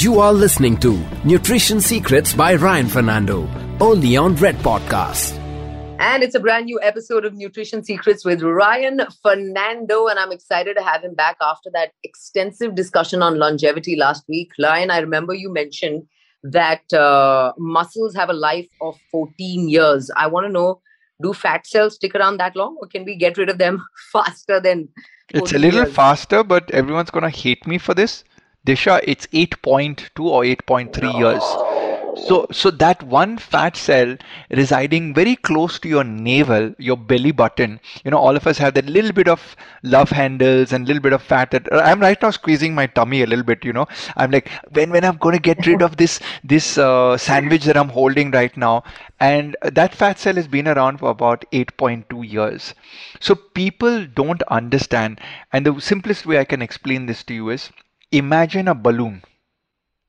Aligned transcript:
You 0.00 0.18
are 0.18 0.32
listening 0.32 0.78
to 0.78 0.98
Nutrition 1.24 1.78
Secrets 1.78 2.32
by 2.32 2.54
Ryan 2.54 2.88
Fernando, 2.88 3.46
only 3.82 4.16
on 4.16 4.34
Red 4.36 4.56
Podcast. 4.60 5.36
And 5.98 6.22
it's 6.22 6.34
a 6.34 6.40
brand 6.40 6.64
new 6.64 6.80
episode 6.82 7.26
of 7.26 7.34
Nutrition 7.34 7.84
Secrets 7.84 8.24
with 8.24 8.40
Ryan 8.40 9.02
Fernando. 9.22 10.06
And 10.06 10.18
I'm 10.18 10.32
excited 10.32 10.78
to 10.78 10.82
have 10.82 11.04
him 11.04 11.14
back 11.14 11.36
after 11.42 11.68
that 11.74 11.92
extensive 12.02 12.74
discussion 12.74 13.20
on 13.20 13.38
longevity 13.38 13.94
last 13.94 14.24
week. 14.26 14.52
Ryan, 14.58 14.90
I 14.90 15.00
remember 15.00 15.34
you 15.34 15.52
mentioned 15.52 16.04
that 16.44 16.90
uh, 16.94 17.52
muscles 17.58 18.14
have 18.14 18.30
a 18.30 18.32
life 18.48 18.70
of 18.80 18.96
14 19.10 19.68
years. 19.68 20.10
I 20.16 20.28
want 20.28 20.46
to 20.46 20.50
know 20.50 20.80
do 21.20 21.34
fat 21.34 21.66
cells 21.66 21.96
stick 21.96 22.14
around 22.14 22.38
that 22.38 22.56
long 22.56 22.78
or 22.80 22.88
can 22.88 23.04
we 23.04 23.16
get 23.16 23.36
rid 23.36 23.50
of 23.50 23.58
them 23.58 23.84
faster 24.12 24.60
than 24.60 24.88
it's 25.28 25.52
a 25.52 25.58
little 25.58 25.82
years? 25.82 25.94
faster 25.94 26.42
but 26.42 26.70
everyone's 26.70 27.10
going 27.10 27.22
to 27.22 27.28
hate 27.28 27.66
me 27.66 27.76
for 27.76 27.92
this 27.92 28.24
disha 28.66 29.00
it's 29.04 29.26
8.2 29.28 30.24
or 30.24 30.42
8.3 30.42 31.18
years. 31.18 31.42
So 32.26 32.46
so 32.50 32.70
that 32.70 33.02
one 33.04 33.38
fat 33.38 33.76
cell 33.76 34.16
residing 34.50 35.14
very 35.14 35.36
close 35.36 35.78
to 35.80 35.88
your 35.88 36.02
navel 36.04 36.74
your 36.78 36.96
belly 36.96 37.30
button 37.30 37.80
you 38.04 38.10
know 38.10 38.18
all 38.18 38.36
of 38.36 38.46
us 38.46 38.58
have 38.58 38.74
that 38.74 38.86
little 38.86 39.12
bit 39.12 39.28
of 39.28 39.56
love 39.82 40.10
handles 40.10 40.72
and 40.72 40.86
little 40.86 41.02
bit 41.02 41.12
of 41.12 41.22
fat 41.22 41.50
that 41.52 41.72
i'm 41.72 42.00
right 42.00 42.20
now 42.20 42.30
squeezing 42.30 42.74
my 42.74 42.86
tummy 42.86 43.22
a 43.22 43.26
little 43.26 43.44
bit 43.44 43.64
you 43.64 43.72
know. 43.72 43.86
I'm 44.16 44.30
like 44.30 44.50
when 44.72 44.90
when 44.90 45.04
i'm 45.04 45.16
going 45.18 45.36
to 45.36 45.42
get 45.42 45.66
rid 45.66 45.82
of 45.82 45.96
this 45.96 46.20
this 46.42 46.78
uh, 46.78 47.16
sandwich 47.16 47.64
that 47.64 47.76
i'm 47.76 47.88
holding 47.88 48.30
right 48.32 48.56
now. 48.56 48.82
And 49.20 49.56
that 49.62 49.94
fat 49.94 50.18
cell 50.18 50.34
has 50.34 50.48
been 50.48 50.66
around 50.66 50.98
for 50.98 51.10
about 51.10 51.44
8.2 51.52 52.28
years. 52.28 52.74
So 53.20 53.34
people 53.34 54.06
don't 54.06 54.42
understand. 54.44 55.20
And 55.52 55.66
the 55.66 55.78
simplest 55.80 56.26
way 56.26 56.38
i 56.38 56.44
can 56.44 56.62
explain 56.62 57.06
this 57.06 57.22
to 57.24 57.34
you 57.34 57.50
is 57.50 57.70
imagine 58.12 58.68
a 58.68 58.74
balloon 58.74 59.22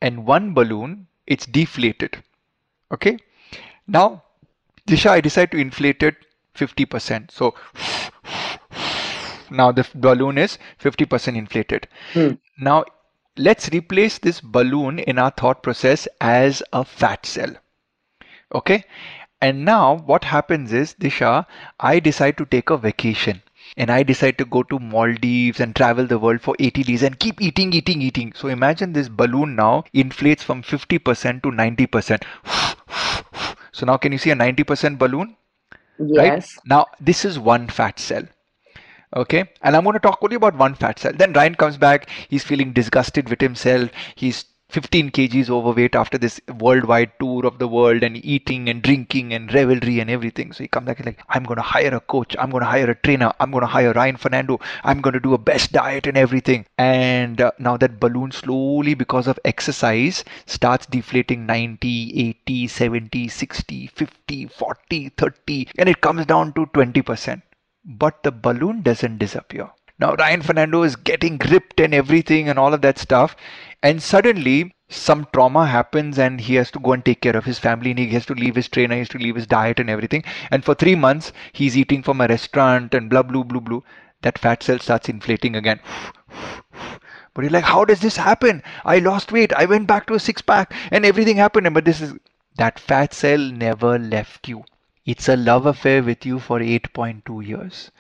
and 0.02 0.26
one 0.26 0.54
balloon 0.54 1.08
it's 1.28 1.46
deflated 1.46 2.22
okay? 2.92 3.18
Now 3.88 4.24
disha 4.88 5.12
i 5.12 5.22
decide 5.22 5.52
to 5.52 5.58
inflate 5.58 6.04
it 6.04 6.16
50% 6.56 7.32
so 7.32 7.54
now 9.50 9.72
the 9.72 9.88
balloon 9.94 10.38
is 10.38 10.58
50% 10.82 11.38
inflated. 11.38 11.88
Hmm. 12.14 12.32
now 12.58 12.84
let's 13.38 13.70
replace 13.70 14.18
this 14.18 14.42
balloon 14.42 15.00
in 15.00 15.20
our 15.20 15.32
thought 15.32 15.62
process 15.64 16.08
as 16.20 16.64
a 16.74 16.84
fat 16.84 17.26
cell 17.26 17.56
okay? 18.54 18.84
And 19.42 19.66
now 19.66 19.96
what 19.96 20.24
happens 20.26 20.74
is 20.74 20.96
disha 20.96 21.46
i 21.80 22.00
decide 22.00 22.38
to 22.38 22.46
take 22.46 22.70
a 22.70 22.78
vacation 22.78 23.42
and 23.78 23.90
I 23.90 24.04
decide 24.04 24.38
to 24.38 24.46
go 24.46 24.64
to 24.64 24.80
Maldives 24.80 25.60
and 25.60 25.76
travel 25.76 26.06
the 26.06 26.20
world 26.20 26.42
for 26.42 26.56
80 26.60 26.84
days 26.84 27.04
and 27.04 27.20
keep 27.20 27.42
eating, 27.42 27.74
eating, 27.74 28.02
eating. 28.02 28.34
So 28.36 28.48
imagine 28.48 28.94
this 28.94 29.10
balloon 29.10 29.56
now 29.56 29.84
inflates 29.94 30.44
from 30.44 30.64
50% 30.64 31.44
to 31.44 31.52
90%. 31.52 32.24
So 33.74 33.86
now 33.86 33.96
can 33.96 34.12
you 34.12 34.18
see 34.18 34.32
a 34.32 34.36
90% 34.36 34.98
balloon? 34.98 35.38
Right? 35.98 36.34
Yes. 36.34 36.60
Now 36.66 36.88
this 37.00 37.24
is 37.24 37.40
one 37.40 37.68
fat 37.68 38.00
cell. 38.00 38.24
Okay, 39.16 39.50
and 39.62 39.76
I'm 39.76 39.84
going 39.84 39.94
to 39.94 40.00
talk 40.00 40.20
only 40.22 40.38
about 40.38 40.56
one 40.56 40.74
fat 40.74 41.00
cell. 41.00 41.12
Then 41.14 41.34
Ryan 41.34 41.56
comes 41.56 41.78
back. 41.78 42.10
He's 42.30 42.44
feeling 42.46 42.72
disgusted 42.72 43.30
with 43.30 43.42
himself. 43.42 43.90
He's 44.16 44.46
15 44.72 45.12
kgs 45.12 45.50
overweight 45.50 45.96
after 45.96 46.18
this 46.18 46.40
worldwide 46.60 47.12
tour 47.20 47.46
of 47.46 47.60
the 47.60 47.68
world 47.68 48.04
and 48.04 48.16
eating 48.26 48.70
and 48.70 48.82
drinking 48.82 49.34
and 49.34 49.54
revelry 49.54 50.00
and 50.00 50.10
everything. 50.10 50.54
So 50.54 50.64
he 50.64 50.70
comes 50.70 50.86
back 50.86 51.00
and 51.00 51.08
like, 51.08 51.22
I'm 51.30 51.44
going 51.44 51.58
to 51.58 51.62
hire 51.62 51.94
a 51.94 52.00
coach. 52.00 52.36
I'm 52.40 52.50
going 52.52 52.62
to 52.62 52.70
hire 52.70 52.90
a 52.90 52.96
trainer. 52.96 53.34
I'm 53.40 53.52
going 53.52 53.62
to 53.62 53.68
hire 53.68 53.92
Ryan 53.92 54.16
Fernando. 54.16 54.60
I'm 54.84 55.02
going 55.02 55.14
to 55.14 55.20
do 55.20 55.34
a 55.34 55.38
best 55.38 55.74
diet 55.74 56.08
and 56.08 56.18
everything. 56.18 56.66
And 56.78 57.42
uh, 57.42 57.52
now 57.60 57.76
that 57.78 58.00
balloon 58.00 58.32
slowly, 58.32 58.94
because 58.94 59.28
of 59.28 59.40
exercise, 59.44 60.24
starts 60.46 60.86
deflating 60.86 61.46
90, 61.46 62.30
80, 62.30 62.68
70, 62.68 63.28
60, 63.28 63.88
50, 63.88 64.46
40, 64.48 65.10
30, 65.10 65.68
and 65.78 65.90
it 65.90 66.02
comes 66.02 66.26
down 66.26 66.54
to 66.54 66.66
20%. 66.68 67.42
But 67.84 68.24
the 68.24 68.32
balloon 68.32 68.84
doesn't 68.84 69.18
disappear. 69.18 69.72
Now 70.02 70.16
Ryan 70.16 70.42
Fernando 70.42 70.82
is 70.82 70.96
getting 70.96 71.38
gripped 71.38 71.80
and 71.80 71.94
everything 71.94 72.50
and 72.50 72.58
all 72.58 72.74
of 72.74 72.82
that 72.82 72.98
stuff. 72.98 73.36
And 73.84 74.02
suddenly 74.02 74.74
some 74.90 75.28
trauma 75.32 75.68
happens 75.68 76.18
and 76.18 76.42
he 76.42 76.56
has 76.56 76.72
to 76.72 76.80
go 76.80 76.94
and 76.94 77.06
take 77.06 77.22
care 77.22 77.38
of 77.38 77.46
his 77.46 77.60
family 77.60 77.92
and 77.92 78.00
he 78.00 78.08
has 78.08 78.26
to 78.26 78.34
leave 78.34 78.56
his 78.56 78.68
trainer, 78.68 78.96
he 78.96 79.02
has 79.02 79.10
to 79.10 79.20
leave 79.20 79.36
his 79.36 79.46
diet 79.46 79.80
and 79.80 79.92
everything. 79.92 80.24
And 80.50 80.66
for 80.66 80.74
three 80.74 80.96
months 80.96 81.32
he's 81.54 81.78
eating 81.78 82.02
from 82.02 82.20
a 82.20 82.26
restaurant 82.26 82.96
and 82.96 83.12
blah 83.12 83.22
blah 83.22 83.44
blah 83.44 83.60
blah. 83.60 83.82
That 84.24 84.40
fat 84.40 84.64
cell 84.64 84.80
starts 84.80 85.08
inflating 85.08 85.56
again. 85.56 85.80
But 87.34 87.44
you're 87.44 87.52
like, 87.52 87.64
how 87.64 87.86
does 87.86 88.02
this 88.02 88.18
happen? 88.18 88.62
I 88.84 88.98
lost 88.98 89.32
weight. 89.32 89.54
I 89.54 89.66
went 89.66 89.88
back 89.88 90.08
to 90.08 90.16
a 90.16 90.20
six 90.20 90.42
pack 90.42 90.74
and 90.90 91.06
everything 91.06 91.38
happened. 91.38 91.72
But 91.74 91.86
this 91.86 92.02
is 92.02 92.16
that 92.58 92.80
fat 92.80 93.14
cell 93.14 93.38
never 93.38 94.00
left 94.00 94.50
you. 94.50 94.64
It's 95.06 95.30
a 95.30 95.38
love 95.38 95.66
affair 95.66 96.04
with 96.04 96.26
you 96.26 96.40
for 96.40 96.60
8.2 96.60 97.48
years. 97.48 97.92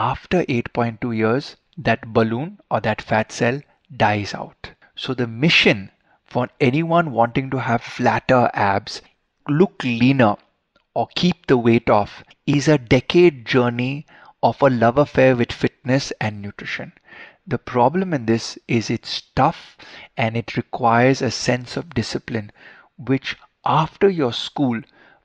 After 0.00 0.44
8.2 0.44 1.16
years, 1.16 1.56
that 1.76 2.12
balloon 2.12 2.60
or 2.70 2.80
that 2.82 3.02
fat 3.02 3.32
cell 3.32 3.60
dies 3.96 4.32
out. 4.32 4.70
So 4.94 5.12
the 5.12 5.26
mission 5.26 5.90
for 6.24 6.48
anyone 6.60 7.10
wanting 7.10 7.50
to 7.50 7.58
have 7.58 7.82
flatter 7.82 8.48
abs, 8.54 9.02
look 9.48 9.82
leaner, 9.82 10.36
or 10.94 11.08
keep 11.16 11.46
the 11.48 11.56
weight 11.56 11.90
off 11.90 12.22
is 12.46 12.68
a 12.68 12.78
decade 12.78 13.44
journey 13.44 14.06
of 14.40 14.62
a 14.62 14.70
love 14.70 14.98
affair 14.98 15.34
with 15.34 15.50
fitness 15.50 16.12
and 16.20 16.40
nutrition. 16.40 16.92
The 17.44 17.58
problem 17.58 18.14
in 18.14 18.26
this 18.26 18.56
is 18.68 18.90
it's 18.90 19.22
tough 19.34 19.76
and 20.16 20.36
it 20.36 20.56
requires 20.56 21.20
a 21.20 21.32
sense 21.32 21.76
of 21.76 21.92
discipline, 21.92 22.52
which 22.96 23.36
after 23.64 24.08
your 24.08 24.32
school, 24.32 24.80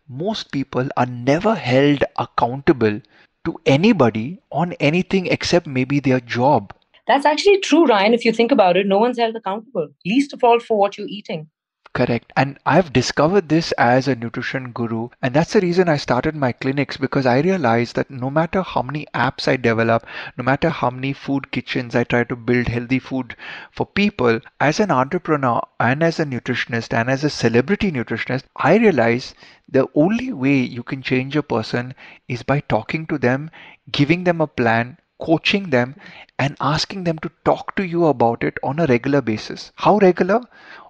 most 0.07 0.51
people 0.51 0.89
are 0.97 1.05
never 1.05 1.53
held 1.53 2.03
accountable 2.17 3.01
to 3.45 3.59
anybody 3.65 4.39
on 4.51 4.73
anything 4.73 5.27
except 5.27 5.67
maybe 5.67 5.99
their 5.99 6.19
job. 6.19 6.73
That's 7.07 7.25
actually 7.25 7.59
true, 7.59 7.85
Ryan. 7.85 8.13
If 8.13 8.23
you 8.23 8.31
think 8.31 8.51
about 8.51 8.77
it, 8.77 8.87
no 8.87 8.97
one's 8.97 9.17
held 9.17 9.35
accountable, 9.35 9.89
least 10.05 10.33
of 10.33 10.43
all 10.43 10.59
for 10.59 10.77
what 10.77 10.97
you're 10.97 11.07
eating. 11.07 11.49
Correct. 11.93 12.33
And 12.35 12.57
I've 12.65 12.91
discovered 12.91 13.49
this 13.49 13.71
as 13.73 14.07
a 14.07 14.15
nutrition 14.15 14.71
guru. 14.71 15.09
And 15.21 15.33
that's 15.33 15.53
the 15.53 15.61
reason 15.61 15.87
I 15.87 15.97
started 15.97 16.35
my 16.35 16.51
clinics 16.51 16.97
because 16.97 17.27
I 17.27 17.39
realized 17.41 17.95
that 17.95 18.09
no 18.09 18.31
matter 18.31 18.63
how 18.63 18.81
many 18.81 19.05
apps 19.13 19.47
I 19.47 19.57
develop, 19.57 20.03
no 20.35 20.43
matter 20.43 20.69
how 20.69 20.89
many 20.89 21.13
food 21.13 21.51
kitchens 21.51 21.95
I 21.95 22.03
try 22.03 22.23
to 22.23 22.35
build 22.35 22.67
healthy 22.67 22.97
food 22.97 23.35
for 23.71 23.85
people, 23.85 24.39
as 24.59 24.79
an 24.79 24.89
entrepreneur 24.89 25.61
and 25.79 26.01
as 26.01 26.19
a 26.19 26.25
nutritionist 26.25 26.93
and 26.93 27.11
as 27.11 27.23
a 27.23 27.29
celebrity 27.29 27.91
nutritionist, 27.91 28.43
I 28.55 28.77
realize 28.77 29.35
the 29.69 29.87
only 29.93 30.33
way 30.33 30.55
you 30.57 30.81
can 30.81 31.03
change 31.03 31.35
a 31.35 31.43
person 31.43 31.93
is 32.27 32.41
by 32.41 32.61
talking 32.61 33.05
to 33.05 33.19
them, 33.19 33.51
giving 33.91 34.23
them 34.23 34.41
a 34.41 34.47
plan, 34.47 34.97
coaching 35.21 35.69
them 35.69 35.95
and 36.39 36.57
asking 36.59 37.03
them 37.03 37.19
to 37.19 37.31
talk 37.45 37.75
to 37.75 37.85
you 37.85 38.05
about 38.07 38.43
it 38.43 38.57
on 38.63 38.79
a 38.79 38.87
regular 38.87 39.21
basis. 39.21 39.71
How 39.75 39.97
regular? 39.99 40.41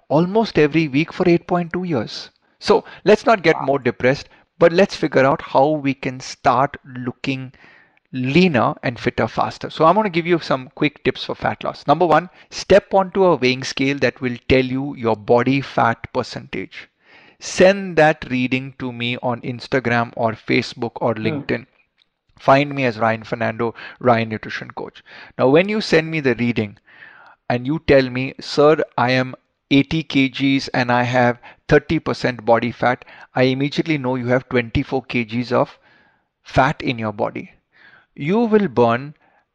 Almost 0.08 0.58
every 0.58 0.88
week 0.88 1.12
for 1.12 1.24
8.2 1.24 1.88
years. 1.88 2.30
So 2.58 2.84
let's 3.04 3.26
not 3.26 3.42
get 3.42 3.62
more 3.62 3.78
depressed, 3.78 4.28
but 4.58 4.72
let's 4.72 4.96
figure 4.96 5.24
out 5.24 5.42
how 5.42 5.68
we 5.70 5.94
can 5.94 6.20
start 6.20 6.76
looking 6.84 7.52
leaner 8.14 8.74
and 8.82 8.98
fitter 8.98 9.26
faster. 9.26 9.68
So 9.68 9.84
I'm 9.84 9.96
going 9.96 10.04
to 10.04 10.10
give 10.10 10.26
you 10.26 10.38
some 10.38 10.70
quick 10.76 11.02
tips 11.04 11.24
for 11.24 11.34
fat 11.34 11.64
loss. 11.64 11.86
Number 11.86 12.06
one, 12.06 12.30
step 12.50 12.94
onto 12.94 13.24
a 13.24 13.34
weighing 13.34 13.64
scale 13.64 13.98
that 13.98 14.20
will 14.20 14.36
tell 14.48 14.64
you 14.64 14.94
your 14.94 15.16
body 15.16 15.60
fat 15.60 16.12
percentage. 16.12 16.88
Send 17.40 17.96
that 17.96 18.24
reading 18.30 18.74
to 18.78 18.92
me 18.92 19.18
on 19.18 19.40
Instagram 19.42 20.12
or 20.16 20.32
Facebook 20.32 20.92
or 20.96 21.14
hmm. 21.14 21.26
LinkedIn. 21.26 21.66
Find 22.38 22.74
me 22.74 22.84
as 22.84 22.98
Ryan 22.98 23.24
Fernando, 23.24 23.74
Ryan 23.98 24.28
Nutrition 24.28 24.70
Coach. 24.70 25.02
Now, 25.38 25.48
when 25.48 25.68
you 25.68 25.80
send 25.80 26.10
me 26.10 26.20
the 26.20 26.34
reading 26.36 26.78
and 27.48 27.66
you 27.66 27.82
tell 27.86 28.08
me, 28.08 28.34
sir, 28.40 28.82
I 28.96 29.10
am 29.10 29.34
80 29.76 30.04
kgs 30.04 30.68
and 30.72 30.92
I 30.92 31.02
have 31.02 31.40
30% 31.68 32.44
body 32.44 32.70
fat, 32.70 33.04
I 33.34 33.42
immediately 33.54 33.98
know 33.98 34.14
you 34.14 34.28
have 34.28 34.48
24 34.48 35.02
kgs 35.04 35.50
of 35.50 35.78
fat 36.42 36.80
in 36.80 36.98
your 36.98 37.12
body. 37.12 37.52
You 38.14 38.40
will 38.40 38.68
burn 38.68 39.14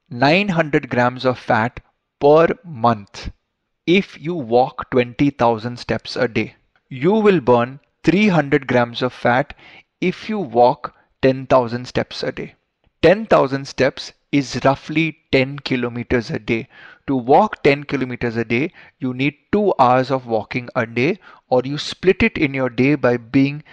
900 0.09 0.89
grams 0.89 1.23
of 1.23 1.39
fat 1.39 1.79
per 2.19 2.47
month 2.65 3.31
if 3.85 4.19
you 4.19 4.35
walk 4.35 4.91
20,000 4.91 5.77
steps 5.77 6.17
a 6.17 6.27
day. 6.27 6.55
You 6.89 7.13
will 7.13 7.39
burn 7.39 7.79
300 8.03 8.67
grams 8.67 9.01
of 9.01 9.13
fat 9.13 9.53
if 10.01 10.27
you 10.27 10.39
walk 10.39 10.95
10,000 11.21 11.85
steps 11.85 12.23
a 12.23 12.33
day. 12.33 12.55
10,000 13.03 13.65
steps 13.65 14.11
is 14.31 14.59
roughly 14.63 15.17
10 15.31 15.59
kilometers 15.59 16.29
a 16.29 16.39
day. 16.39 16.67
To 17.07 17.15
walk 17.15 17.63
10 17.63 17.85
kilometers 17.85 18.37
a 18.37 18.45
day, 18.45 18.71
you 18.99 19.13
need 19.13 19.35
2 19.51 19.73
hours 19.79 20.11
of 20.11 20.27
walking 20.27 20.69
a 20.75 20.85
day, 20.85 21.19
or 21.49 21.61
you 21.65 21.77
split 21.77 22.21
it 22.23 22.37
in 22.37 22.53
your 22.53 22.69
day 22.69 22.95
by 22.95 23.17
being 23.17 23.63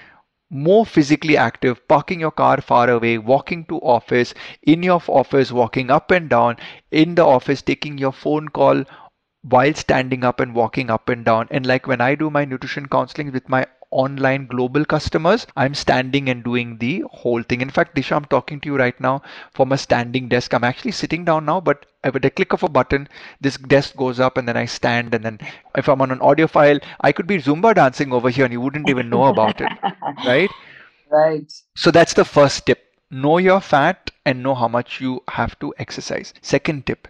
more 0.49 0.87
physically 0.87 1.37
active, 1.37 1.87
parking 1.88 2.20
your 2.20 2.31
car 2.31 2.61
far 2.61 2.88
away, 2.88 3.19
walking 3.19 3.64
to 3.67 3.79
office, 3.81 4.32
in 4.62 4.82
your 4.82 5.03
office, 5.08 5.50
walking 5.53 5.91
up 5.91 6.11
and 6.11 6.31
down, 6.31 6.56
in 6.91 7.17
the 7.17 7.25
office, 7.25 7.62
taking 7.62 7.99
your 7.99 8.12
phone 8.12 8.49
call 8.49 8.85
while 9.43 9.75
standing 9.75 10.25
up 10.25 10.41
and 10.41 10.55
walking 10.55 10.88
up 10.88 11.08
and 11.08 11.25
down. 11.25 11.49
And 11.50 11.67
like 11.67 11.87
when 11.87 12.00
I 12.00 12.14
do 12.14 12.31
my 12.31 12.44
nutrition 12.44 12.87
counseling 12.87 13.32
with 13.32 13.49
my 13.49 13.67
online 13.96 14.46
global 14.46 14.84
customers, 14.84 15.46
I'm 15.56 15.75
standing 15.75 16.28
and 16.28 16.44
doing 16.44 16.78
the 16.78 17.04
whole 17.10 17.43
thing. 17.43 17.60
In 17.62 17.70
fact, 17.70 17.96
Disha, 17.96 18.16
I'm 18.16 18.25
talking 18.26 18.60
to 18.60 18.69
you 18.69 18.76
right 18.76 18.98
now 19.00 19.22
from 19.52 19.72
a 19.72 19.78
standing 19.78 20.28
desk. 20.28 20.52
I'm 20.54 20.64
actually 20.64 20.93
sitting 20.93 21.25
down 21.25 21.46
now, 21.46 21.60
but 21.60 21.87
with 22.12 22.25
a 22.25 22.31
click 22.31 22.52
of 22.52 22.62
a 22.62 22.69
button, 22.69 23.08
this 23.40 23.56
desk 23.56 23.96
goes 23.96 24.20
up 24.20 24.37
and 24.37 24.46
then 24.48 24.56
I 24.56 24.66
stand. 24.66 25.14
And 25.14 25.25
then 25.25 25.38
if 25.76 25.88
I'm 25.88 26.02
on 26.02 26.10
an 26.12 26.20
audio 26.20 26.46
file, 26.46 26.78
I 27.00 27.12
could 27.12 27.26
be 27.26 27.38
Zumba 27.38 27.75
dancing 27.75 28.12
over 28.12 28.31
here 28.31 28.44
and 28.44 28.52
you 28.52 28.60
wouldn't 28.60 28.88
even 28.90 29.08
know 29.10 29.25
about 29.25 29.60
it. 29.60 29.72
Right? 30.25 30.50
Right. 31.10 31.52
So 31.75 31.90
that's 31.90 32.14
the 32.14 32.25
first 32.25 32.66
tip. 32.66 32.82
Know 33.10 33.38
your 33.38 33.60
fat 33.60 34.10
and 34.25 34.43
know 34.43 34.54
how 34.54 34.69
much 34.69 35.00
you 35.00 35.22
have 35.28 35.58
to 35.60 35.75
exercise. 35.78 36.34
Second 36.43 36.87
tip 36.87 37.08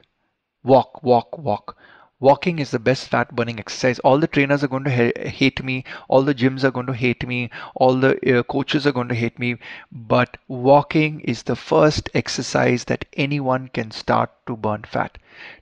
walk, 0.63 1.03
walk, 1.03 1.39
walk 1.39 1.77
walking 2.21 2.59
is 2.59 2.71
the 2.71 2.79
best 2.79 3.09
fat 3.09 3.35
burning 3.35 3.59
exercise. 3.59 3.99
All 4.01 4.19
the 4.19 4.27
trainers 4.27 4.63
are 4.65 4.69
going 4.69 4.85
to 4.85 4.95
ha- 4.95 5.29
hate 5.29 5.63
me. 5.63 5.85
All 6.09 6.23
the 6.23 6.35
gyms 6.35 6.65
are 6.65 6.71
going 6.71 6.87
to 6.87 6.93
hate 6.95 7.27
me. 7.27 7.51
All 7.75 7.95
the 7.95 8.39
uh, 8.39 8.43
coaches 8.43 8.87
are 8.87 8.93
going 8.93 9.09
to 9.09 9.15
hate 9.15 9.39
me. 9.39 9.57
But 9.91 10.37
walking 10.49 11.21
is 11.21 11.43
the 11.43 11.57
first 11.57 12.09
exercise 12.15 12.85
that 12.85 13.05
anyone 13.15 13.69
can 13.69 13.91
start 13.91 14.31
to 14.47 14.57
burn 14.57 14.83
fat. 14.85 15.19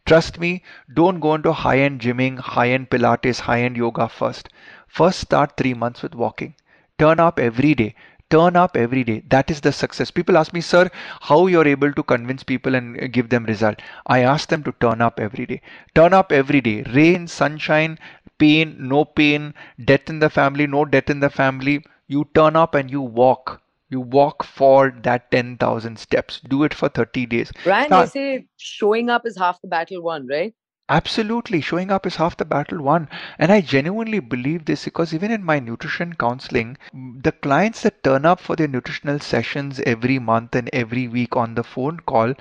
Trust 0.07 0.39
me 0.39 0.63
don't 0.93 1.21
go 1.21 1.35
into 1.35 1.53
high 1.53 1.79
end 1.81 2.01
gymming 2.01 2.39
high 2.39 2.71
end 2.71 2.91
pilates 2.91 3.41
high 3.41 3.63
end 3.63 3.77
yoga 3.77 4.09
first. 4.09 4.49
First 4.87 5.21
start 5.21 5.57
3 5.57 5.75
months 5.75 6.03
with 6.03 6.15
walking. 6.15 6.55
Turn 6.99 7.21
up 7.21 7.39
every 7.39 7.75
day 7.75 7.95
turn 8.35 8.57
up 8.57 8.77
every 8.77 9.05
day. 9.05 9.23
That 9.31 9.51
is 9.51 9.61
the 9.61 9.73
success. 9.73 10.11
People 10.11 10.37
ask 10.37 10.53
me 10.53 10.61
sir 10.61 10.91
how 11.31 11.47
you're 11.47 11.69
able 11.73 11.93
to 11.93 12.03
convince 12.03 12.43
people 12.43 12.75
and 12.75 13.13
give 13.13 13.29
them 13.29 13.45
result? 13.45 13.83
I 14.07 14.21
ask 14.35 14.49
them 14.49 14.65
to 14.65 14.73
turn 14.81 15.01
up 15.01 15.21
every 15.21 15.47
day. 15.47 15.61
Turn 15.95 16.13
up 16.13 16.33
every 16.33 16.61
day. 16.61 16.83
Rain 16.95 17.29
sunshine 17.29 17.99
pain 18.39 18.77
no 18.93 19.05
pain 19.05 19.55
death 19.91 20.11
in 20.11 20.19
the 20.19 20.29
family 20.29 20.67
no 20.67 20.85
death 20.85 21.11
in 21.11 21.21
the 21.21 21.31
family. 21.31 21.85
You 22.09 22.29
turn 22.35 22.57
up 22.57 22.75
and 22.75 22.91
you 22.91 23.01
walk. 23.01 23.61
You 23.91 24.01
walk 24.01 24.43
for 24.43 24.93
that 25.03 25.31
10,000 25.31 25.99
steps. 25.99 26.41
Do 26.41 26.65
it 26.65 26.75
for 26.75 26.89
30 26.89 27.27
days. 27.27 27.53
Ryan, 27.65 27.91
now, 27.91 28.01
they 28.03 28.09
say 28.09 28.47
showing 28.57 29.11
up 29.11 29.27
is 29.27 29.39
half 29.39 29.61
the 29.61 29.69
battle 29.69 30.03
won 30.03 30.27
right 30.27 30.55
Absolutely, 30.89 31.61
showing 31.61 31.91
up 31.91 32.07
is 32.07 32.17
half 32.17 32.39
the 32.39 32.45
battle 32.47 32.81
won. 32.81 33.07
And 33.39 33.53
I 33.53 33.61
genuinely 33.61 34.19
believe 34.19 34.65
this 34.65 34.87
because 34.87 35.13
even 35.13 35.31
in 35.31 35.45
my 35.45 35.59
nutrition 35.59 36.15
counseling, 36.15 36.79
the 36.95 37.33
clients 37.33 37.83
that 37.83 38.03
turn 38.03 38.25
up 38.25 38.41
for 38.41 38.57
their 38.57 38.67
nutritional 38.67 39.19
sessions 39.19 39.79
every 39.81 40.19
month 40.19 40.55
and 40.57 40.71
every 40.73 41.07
week 41.07 41.37
on 41.37 41.55
the 41.55 41.65
phone 41.65 42.01
call, 42.01 42.33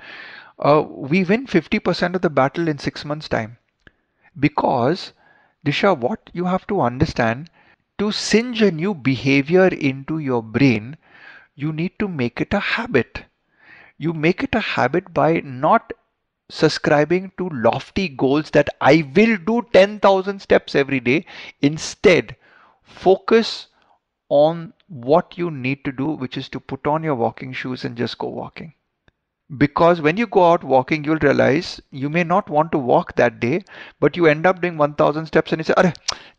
uh, 0.58 0.82
we 0.88 1.24
win 1.24 1.46
50% 1.46 2.14
of 2.16 2.22
the 2.22 2.30
battle 2.30 2.66
in 2.66 2.78
six 2.78 3.04
months' 3.04 3.28
time. 3.28 3.58
Because, 4.38 5.12
Disha, 5.66 5.98
what 5.98 6.30
you 6.32 6.44
have 6.44 6.66
to 6.68 6.80
understand 6.80 7.50
to 7.98 8.12
singe 8.12 8.62
a 8.62 8.70
new 8.70 8.94
behavior 8.94 9.66
into 9.66 10.18
your 10.20 10.42
brain, 10.42 10.96
you 11.54 11.72
need 11.72 11.98
to 11.98 12.08
make 12.08 12.40
it 12.40 12.54
a 12.54 12.60
habit. 12.60 13.24
You 13.98 14.12
make 14.12 14.42
it 14.44 14.54
a 14.54 14.60
habit 14.60 15.14
by 15.14 15.40
not 15.40 15.92
subscribing 16.50 17.32
to 17.38 17.48
lofty 17.48 18.08
goals 18.08 18.50
that 18.50 18.68
I 18.80 19.10
will 19.14 19.36
do 19.36 19.66
10,000 19.72 20.40
steps 20.40 20.74
every 20.74 21.00
day. 21.00 21.26
Instead, 21.62 22.36
focus 22.82 23.68
on 24.28 24.72
what 24.88 25.38
you 25.38 25.50
need 25.50 25.84
to 25.84 25.92
do, 25.92 26.06
which 26.06 26.36
is 26.36 26.48
to 26.50 26.60
put 26.60 26.86
on 26.86 27.02
your 27.02 27.14
walking 27.14 27.52
shoes 27.52 27.84
and 27.84 27.96
just 27.96 28.18
go 28.18 28.28
walking. 28.28 28.74
Because 29.58 30.00
when 30.00 30.16
you 30.16 30.26
go 30.26 30.50
out 30.50 30.64
walking, 30.64 31.04
you'll 31.04 31.18
realize 31.18 31.80
you 31.90 32.08
may 32.08 32.24
not 32.24 32.48
want 32.48 32.72
to 32.72 32.78
walk 32.78 33.14
that 33.16 33.40
day, 33.40 33.62
but 34.00 34.16
you 34.16 34.26
end 34.26 34.46
up 34.46 34.60
doing 34.60 34.78
1000 34.78 35.26
steps 35.26 35.52
and 35.52 35.60
you 35.60 35.64
say, 35.64 35.74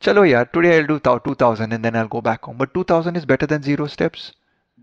chalo 0.02 0.28
yaar, 0.28 0.52
today 0.52 0.78
I'll 0.78 0.88
do 0.88 1.00
2000 1.00 1.72
and 1.72 1.86
then 1.86 1.96
I'll 1.96 2.08
go 2.08 2.22
back 2.22 2.46
home. 2.46 2.58
But 2.58 2.74
2000 2.74 3.16
is 3.16 3.26
better 3.26 3.46
than 3.46 3.62
zero 3.62 3.88
steps. 3.88 4.34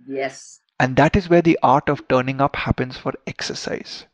Yes. 0.07 0.61
And 0.79 0.97
that 0.97 1.17
is 1.17 1.29
where 1.29 1.43
the 1.43 1.59
art 1.63 1.89
of 1.89 2.07
turning 2.09 2.41
up 2.41 2.57
happens 2.57 2.97
for 2.97 3.13
exercise. 3.27 4.07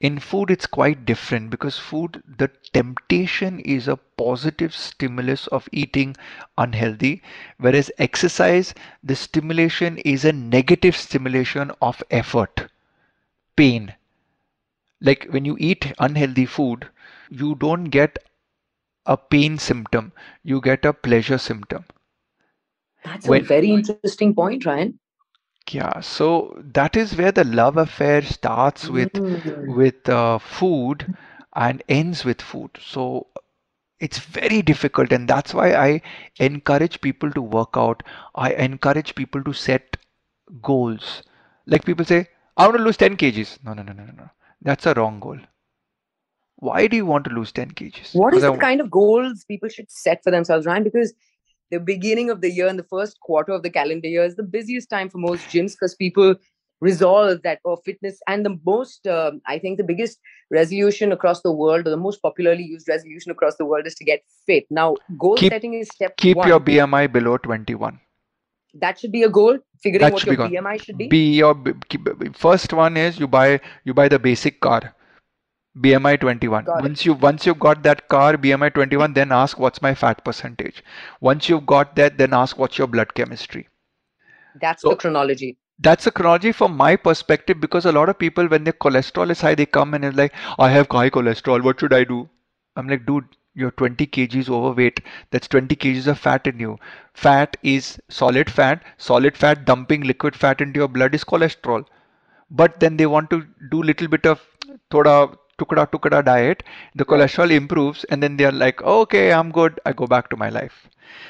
In 0.00 0.18
food, 0.18 0.50
it's 0.50 0.66
quite 0.66 1.06
different 1.06 1.50
because 1.50 1.78
food, 1.78 2.22
the 2.38 2.48
temptation 2.72 3.60
is 3.60 3.88
a 3.88 3.96
positive 3.96 4.74
stimulus 4.74 5.46
of 5.46 5.68
eating 5.72 6.14
unhealthy, 6.58 7.22
whereas 7.58 7.90
exercise, 7.98 8.74
the 9.02 9.16
stimulation 9.16 9.98
is 9.98 10.24
a 10.24 10.32
negative 10.32 10.94
stimulation 10.96 11.72
of 11.80 12.02
effort, 12.10 12.70
pain. 13.56 13.94
Like 15.00 15.26
when 15.30 15.44
you 15.44 15.56
eat 15.58 15.92
unhealthy 15.98 16.46
food, 16.46 16.88
you 17.30 17.54
don't 17.54 17.84
get 17.84 18.18
a 19.06 19.16
pain 19.16 19.58
symptom, 19.58 20.12
you 20.42 20.60
get 20.60 20.84
a 20.84 20.92
pleasure 20.92 21.38
symptom. 21.38 21.84
That's 23.04 23.26
when, 23.26 23.40
a 23.40 23.44
very 23.44 23.70
interesting 23.70 24.34
point, 24.34 24.66
Ryan. 24.66 24.98
Yeah, 25.70 26.00
so 26.00 26.54
that 26.74 26.96
is 26.96 27.16
where 27.16 27.32
the 27.32 27.44
love 27.44 27.76
affair 27.76 28.22
starts 28.22 28.88
with 28.88 29.10
Mm. 29.18 29.76
with 29.76 30.08
uh, 30.08 30.38
food 30.38 31.06
and 31.54 31.82
ends 31.88 32.24
with 32.24 32.40
food. 32.42 32.70
So 32.80 33.26
it's 34.00 34.18
very 34.18 34.62
difficult, 34.62 35.12
and 35.12 35.28
that's 35.28 35.54
why 35.54 35.74
I 35.74 36.02
encourage 36.38 37.00
people 37.00 37.30
to 37.32 37.42
work 37.42 37.70
out. 37.76 38.02
I 38.34 38.52
encourage 38.54 39.14
people 39.14 39.42
to 39.44 39.52
set 39.52 39.96
goals. 40.62 41.22
Like 41.66 41.84
people 41.84 42.04
say, 42.04 42.28
I 42.56 42.66
want 42.66 42.78
to 42.78 42.84
lose 42.84 42.96
10 42.98 43.16
kgs. 43.16 43.58
No, 43.64 43.74
no, 43.74 43.82
no, 43.82 43.92
no, 43.92 44.04
no, 44.04 44.12
no. 44.12 44.30
That's 44.62 44.86
a 44.86 44.94
wrong 44.94 45.20
goal. 45.20 45.38
Why 46.56 46.86
do 46.86 46.96
you 46.96 47.06
want 47.06 47.24
to 47.26 47.30
lose 47.30 47.52
10 47.52 47.70
kgs? 47.72 48.20
What 48.20 48.34
is 48.34 48.40
Because 48.40 48.44
I 48.44 48.50
the 48.50 48.58
kind 48.58 48.80
of 48.80 48.90
goals 48.90 49.44
people 49.44 49.68
should 49.68 49.90
set 49.90 50.22
for 50.22 50.30
themselves, 50.30 50.66
Ryan? 50.66 50.84
Because 50.84 51.14
the 51.70 51.80
beginning 51.80 52.30
of 52.30 52.40
the 52.40 52.50
year 52.50 52.66
and 52.68 52.78
the 52.78 52.84
first 52.84 53.18
quarter 53.20 53.52
of 53.52 53.62
the 53.62 53.70
calendar 53.70 54.08
year 54.08 54.24
is 54.24 54.36
the 54.36 54.42
busiest 54.42 54.90
time 54.90 55.08
for 55.08 55.18
most 55.18 55.48
gyms 55.48 55.72
because 55.72 55.94
people 55.94 56.34
resolve 56.80 57.42
that 57.42 57.58
or 57.64 57.76
fitness 57.84 58.18
and 58.28 58.44
the 58.44 58.56
most 58.66 59.06
uh, 59.06 59.32
i 59.46 59.58
think 59.58 59.78
the 59.78 59.84
biggest 59.90 60.18
resolution 60.50 61.12
across 61.12 61.40
the 61.42 61.52
world 61.52 61.86
or 61.86 61.90
the 61.90 61.96
most 62.06 62.20
popularly 62.22 62.62
used 62.64 62.88
resolution 62.88 63.30
across 63.32 63.56
the 63.56 63.64
world 63.64 63.86
is 63.86 63.94
to 63.94 64.04
get 64.04 64.20
fit 64.46 64.64
now 64.70 64.94
goal 65.18 65.36
Keep- 65.36 65.52
setting 65.52 65.74
is 65.74 65.88
step 65.88 66.10
one. 66.10 66.22
keep 66.26 66.36
one 66.36 66.48
your 66.48 66.60
BMI 66.60 67.06
below 67.06 67.38
21. 67.38 67.98
that 68.74 68.98
should 68.98 69.12
be 69.12 69.22
a 69.22 69.28
goal 69.28 69.58
figuring 69.82 70.06
That 70.06 70.12
what 70.12 70.26
your 70.26 70.36
bmi 70.36 70.80
should 70.84 70.98
be 70.98 71.08
Be 71.08 71.36
your 71.36 71.54
first 72.34 72.72
one 72.72 72.96
is 72.96 73.18
you 73.18 73.26
buy 73.26 73.60
you 73.84 73.94
buy 73.94 74.08
the 74.08 74.18
basic 74.18 74.60
car. 74.60 74.94
BMI 75.80 76.16
21. 76.20 76.64
Got 76.64 76.78
it. 76.78 76.82
Once 76.82 77.04
you 77.06 77.14
once 77.14 77.46
you've 77.46 77.58
got 77.58 77.82
that 77.82 78.08
car 78.08 78.34
BMI 78.34 78.72
21, 78.74 79.12
then 79.14 79.32
ask 79.32 79.58
what's 79.58 79.82
my 79.82 79.94
fat 79.94 80.24
percentage. 80.24 80.82
Once 81.20 81.48
you've 81.48 81.66
got 81.66 81.96
that, 81.96 82.18
then 82.18 82.32
ask 82.34 82.58
what's 82.58 82.78
your 82.78 82.86
blood 82.86 83.14
chemistry. 83.14 83.68
that's 84.60 84.82
So- 84.82 84.90
the 84.90 84.96
chronology 84.96 85.56
That's 85.78 86.06
a 86.06 86.10
chronology 86.10 86.52
from 86.52 86.76
my 86.76 86.96
perspective 86.96 87.60
because 87.60 87.84
a 87.84 87.92
lot 87.92 88.08
of 88.08 88.18
people 88.18 88.46
when 88.48 88.64
their 88.64 88.72
cholesterol 88.84 89.30
is 89.30 89.42
high, 89.42 89.54
they 89.54 89.66
come 89.66 89.92
and 89.94 90.04
it's 90.06 90.16
like, 90.16 90.32
I 90.58 90.70
have 90.70 90.88
high 90.90 91.10
cholesterol. 91.10 91.62
What 91.62 91.80
should 91.80 91.92
I 91.92 92.04
do? 92.04 92.28
I'm 92.76 92.88
like, 92.88 93.04
dude, 93.06 93.26
you're 93.54 93.70
20 93.72 94.06
kgs 94.06 94.48
overweight. 94.48 95.00
That's 95.30 95.48
20 95.48 95.76
kgs 95.76 96.06
of 96.06 96.18
fat 96.18 96.46
in 96.46 96.58
you. 96.58 96.78
Fat 97.14 97.58
is 97.62 98.00
solid 98.08 98.50
fat. 98.50 98.82
Solid 98.96 99.36
fat 99.36 99.64
dumping 99.66 100.02
liquid 100.12 100.34
fat 100.34 100.62
into 100.62 100.80
your 100.80 100.88
blood 100.88 101.14
is 101.14 101.24
cholesterol. 101.24 101.84
But 102.50 102.80
then 102.80 102.96
they 102.96 103.06
want 103.06 103.30
to 103.30 103.44
do 103.70 103.82
little 103.82 104.08
bit 104.08 104.26
of 104.26 104.40
thoda 104.90 105.36
tukda 105.58 105.86
tukda 105.90 106.24
diet. 106.24 106.62
The 106.94 107.04
cholesterol 107.04 107.50
improves, 107.50 108.04
and 108.04 108.22
then 108.22 108.36
they're 108.36 108.52
like, 108.52 108.82
okay, 108.82 109.32
I'm 109.32 109.50
good. 109.52 109.80
I 109.84 109.92
go 109.92 110.06
back 110.06 110.28
to 110.30 110.36
my 110.36 110.48
life. 110.50 110.88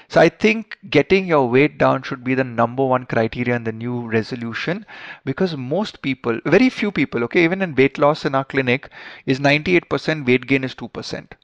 So 0.09 0.21
I 0.21 0.29
think 0.29 0.79
getting 0.91 1.27
your 1.27 1.49
weight 1.49 1.79
down 1.79 2.03
should 2.03 2.25
be 2.25 2.35
the 2.35 2.45
number 2.45 2.85
one 2.85 3.07
criteria 3.07 3.55
in 3.57 3.65
the 3.65 3.73
new 3.73 4.09
resolution 4.09 4.87
because 5.25 5.57
most 5.57 6.03
people, 6.03 6.41
very 6.45 6.71
few 6.71 6.91
people, 6.91 7.23
okay, 7.25 7.45
even 7.45 7.63
in 7.63 7.75
weight 7.75 7.99
loss 7.99 8.25
in 8.25 8.35
our 8.35 8.45
clinic, 8.45 8.91
is 9.27 9.39
98% 9.39 10.27
weight 10.27 10.47
gain 10.47 10.65
is 10.65 10.75
2%. 10.75 11.35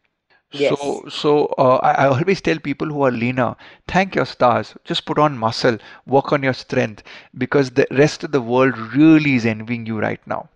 Yes. 0.50 0.78
So, 0.78 1.04
so 1.08 1.46
uh, 1.58 1.76
I, 1.82 2.04
I 2.04 2.06
always 2.08 2.40
tell 2.40 2.58
people 2.58 2.88
who 2.88 3.02
are 3.02 3.10
leaner, 3.10 3.56
thank 3.86 4.14
your 4.14 4.26
stars, 4.26 4.74
just 4.84 5.04
put 5.04 5.18
on 5.18 5.36
muscle, 5.38 5.78
work 6.06 6.32
on 6.32 6.42
your 6.42 6.52
strength 6.54 7.02
because 7.36 7.70
the 7.70 7.86
rest 7.90 8.24
of 8.24 8.32
the 8.32 8.40
world 8.40 8.76
really 8.94 9.34
is 9.34 9.46
envying 9.46 9.86
you 9.86 9.98
right 10.00 10.24
now. 10.26 10.48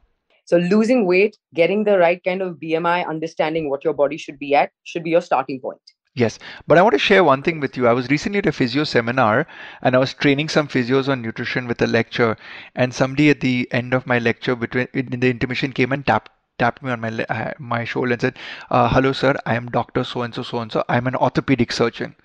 So 0.47 0.57
losing 0.57 1.07
weight 1.07 1.37
getting 1.55 1.85
the 1.85 1.99
right 1.99 2.25
kind 2.25 2.43
of 2.43 2.57
bmi 2.57 3.07
understanding 3.07 3.69
what 3.71 3.85
your 3.85 3.95
body 3.95 4.17
should 4.17 4.39
be 4.39 4.55
at 4.55 4.71
should 4.85 5.05
be 5.05 5.11
your 5.11 5.27
starting 5.31 5.61
point 5.61 5.97
Yes, 6.17 6.39
but 6.67 6.79
I 6.79 6.83
want 6.83 6.95
to 6.95 6.99
share 6.99 7.23
one 7.23 7.43
thing 7.43 7.61
with 7.61 7.77
you. 7.77 7.87
I 7.87 7.93
was 7.93 8.09
recently 8.09 8.39
at 8.39 8.47
a 8.47 8.53
physio 8.53 8.85
seminar 8.85 9.47
and 9.83 9.95
I 9.95 9.99
was 9.99 10.15
training 10.15 10.49
some 10.49 10.67
physios 10.67 11.11
on 11.11 11.21
nutrition 11.21 11.67
with 11.67 11.83
a 11.83 11.87
lecture. 11.87 12.39
And 12.75 12.95
somebody 12.95 13.29
at 13.29 13.41
the 13.41 13.69
end 13.71 13.93
of 13.93 14.07
my 14.07 14.19
lecture, 14.19 14.57
between 14.57 14.89
in 14.95 15.21
the 15.21 15.29
intermission, 15.29 15.75
came 15.75 15.93
and 15.93 16.07
tapped 16.07 16.31
tapped 16.59 16.83
me 16.83 16.91
on 16.91 17.03
my 17.03 17.11
uh, 17.29 17.53
my 17.59 17.85
shoulder 17.85 18.13
and 18.13 18.21
said, 18.23 18.39
uh, 18.71 18.89
"Hello, 18.89 19.13
sir. 19.13 19.35
I 19.45 19.57
am 19.57 19.71
Doctor 19.71 20.05
So 20.05 20.23
and 20.23 20.35
So 20.35 20.43
So 20.43 20.61
and 20.61 20.73
So. 20.73 20.85
I'm 20.89 21.07
an 21.07 21.17
orthopedic 21.17 21.71
surgeon." 21.71 22.17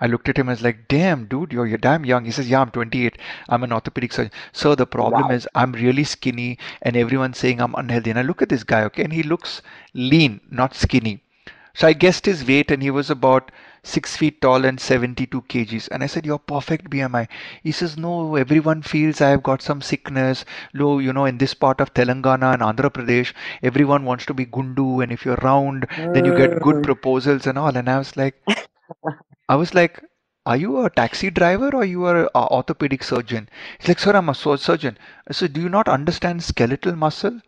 I 0.00 0.06
looked 0.06 0.28
at 0.28 0.38
him 0.38 0.48
as 0.48 0.62
like, 0.62 0.88
"Damn, 0.88 1.26
dude, 1.26 1.52
you're 1.52 1.66
you're 1.66 1.78
damn 1.78 2.04
young." 2.04 2.24
He 2.24 2.30
says, 2.30 2.48
"Yeah, 2.50 2.60
I'm 2.60 2.70
28. 2.70 3.18
I'm 3.48 3.62
an 3.62 3.72
orthopedic 3.72 4.12
surgeon." 4.12 4.32
So 4.52 4.74
the 4.74 4.86
problem 4.86 5.28
Wow. 5.28 5.34
is, 5.34 5.48
I'm 5.54 5.72
really 5.72 6.04
skinny, 6.04 6.58
and 6.82 6.96
everyone's 6.96 7.38
saying 7.38 7.60
I'm 7.60 7.74
unhealthy. 7.74 8.10
And 8.10 8.18
I 8.18 8.22
look 8.22 8.42
at 8.42 8.48
this 8.48 8.64
guy, 8.64 8.82
okay, 8.84 9.04
and 9.04 9.12
he 9.12 9.22
looks 9.22 9.62
lean, 9.94 10.40
not 10.50 10.74
skinny. 10.74 11.22
So 11.72 11.86
I 11.86 11.92
guessed 11.92 12.26
his 12.26 12.44
weight 12.44 12.70
and 12.72 12.82
he 12.82 12.90
was 12.90 13.10
about 13.10 13.52
six 13.84 14.16
feet 14.16 14.40
tall 14.42 14.64
and 14.64 14.80
72 14.80 15.42
kgs. 15.42 15.88
And 15.90 16.02
I 16.02 16.06
said, 16.06 16.26
You're 16.26 16.38
perfect 16.38 16.90
BMI. 16.90 17.28
He 17.62 17.70
says, 17.72 17.96
No, 17.96 18.34
everyone 18.34 18.82
feels 18.82 19.20
I've 19.20 19.42
got 19.44 19.62
some 19.62 19.80
sickness. 19.80 20.44
Low, 20.74 20.98
you 20.98 21.12
know, 21.12 21.26
in 21.26 21.38
this 21.38 21.54
part 21.54 21.80
of 21.80 21.94
Telangana 21.94 22.54
and 22.54 22.62
Andhra 22.62 22.90
Pradesh, 22.90 23.32
everyone 23.62 24.04
wants 24.04 24.26
to 24.26 24.34
be 24.34 24.46
gundu. 24.46 25.02
And 25.02 25.12
if 25.12 25.24
you're 25.24 25.38
round, 25.42 25.86
then 26.12 26.24
you 26.24 26.34
get 26.34 26.60
good 26.60 26.76
mm. 26.76 26.82
proposals 26.82 27.46
and 27.46 27.56
all. 27.56 27.76
And 27.76 27.88
I 27.88 27.98
was 27.98 28.16
like, 28.16 28.34
I 29.48 29.56
was 29.56 29.74
like, 29.74 30.02
are 30.46 30.56
you 30.56 30.84
a 30.84 30.90
taxi 30.90 31.30
driver 31.30 31.70
or 31.74 31.84
you 31.84 32.04
are 32.06 32.24
an 32.24 32.28
orthopedic 32.34 33.04
surgeon? 33.04 33.48
He's 33.78 33.88
like, 33.88 33.98
sir, 33.98 34.16
I'm 34.16 34.28
a 34.28 34.34
surgeon. 34.34 34.96
I 35.28 35.32
said, 35.32 35.52
do 35.52 35.60
you 35.60 35.68
not 35.68 35.88
understand 35.88 36.42
skeletal 36.42 36.96
muscle? 36.96 37.40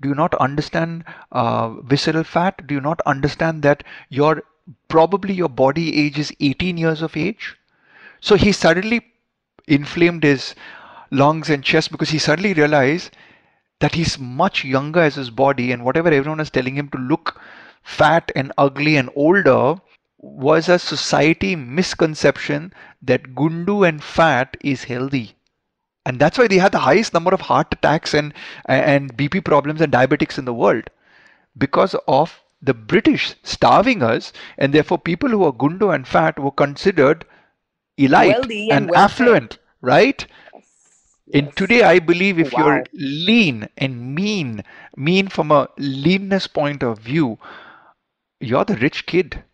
Do 0.00 0.08
you 0.08 0.14
not 0.14 0.34
understand 0.36 1.04
uh, 1.32 1.70
visceral 1.82 2.24
fat? 2.24 2.66
Do 2.66 2.74
you 2.74 2.80
not 2.80 3.00
understand 3.04 3.62
that 3.62 3.84
your 4.08 4.42
probably 4.88 5.34
your 5.34 5.48
body 5.50 6.06
age 6.06 6.18
is 6.18 6.32
18 6.40 6.78
years 6.78 7.02
of 7.02 7.16
age? 7.16 7.56
So 8.20 8.36
he 8.36 8.52
suddenly 8.52 9.02
inflamed 9.68 10.22
his 10.24 10.54
lungs 11.10 11.50
and 11.50 11.62
chest 11.62 11.90
because 11.92 12.10
he 12.10 12.18
suddenly 12.18 12.54
realized 12.54 13.16
that 13.80 13.94
he's 13.94 14.18
much 14.18 14.64
younger 14.64 15.00
as 15.00 15.16
his 15.16 15.30
body 15.30 15.72
and 15.72 15.84
whatever 15.84 16.10
everyone 16.10 16.40
is 16.40 16.50
telling 16.50 16.76
him 16.76 16.88
to 16.90 16.98
look 16.98 17.40
fat 17.82 18.30
and 18.34 18.52
ugly 18.58 18.96
and 18.96 19.10
older 19.14 19.76
was 20.22 20.68
a 20.68 20.78
society 20.78 21.56
misconception 21.56 22.72
that 23.02 23.34
gundu 23.34 23.88
and 23.88 24.02
fat 24.02 24.56
is 24.60 24.84
healthy. 24.84 25.34
And 26.04 26.18
that's 26.18 26.38
why 26.38 26.46
they 26.46 26.58
had 26.58 26.72
the 26.72 26.78
highest 26.78 27.14
number 27.14 27.32
of 27.32 27.42
heart 27.42 27.68
attacks 27.72 28.14
and 28.14 28.34
and 28.66 29.16
bp 29.16 29.44
problems 29.44 29.80
and 29.80 29.92
diabetics 29.92 30.38
in 30.38 30.44
the 30.44 30.54
world. 30.54 30.90
Because 31.56 31.94
of 32.06 32.40
the 32.62 32.74
british 32.74 33.34
starving 33.42 34.02
us 34.02 34.32
and 34.58 34.74
therefore 34.74 34.98
people 34.98 35.30
who 35.30 35.44
are 35.44 35.52
gundu 35.52 35.94
and 35.94 36.06
fat 36.06 36.38
were 36.38 36.50
considered 36.50 37.24
elite 37.96 38.34
Wealthy 38.34 38.70
and, 38.70 38.88
and 38.88 38.96
affluent 38.96 39.58
right? 39.80 40.26
Yes. 40.54 40.64
And 41.32 41.56
today, 41.56 41.82
I 41.82 41.98
believe 41.98 42.38
if 42.38 42.52
wow. 42.52 42.66
you're 42.66 42.84
lean 42.92 43.68
and 43.76 44.14
mean, 44.14 44.64
mean 44.96 45.28
from 45.28 45.50
a 45.50 45.68
leanness 45.78 46.46
point 46.46 46.82
of 46.82 46.98
view, 46.98 47.38
you're 48.40 48.64
the 48.64 48.76
rich 48.76 49.06
kid 49.06 49.44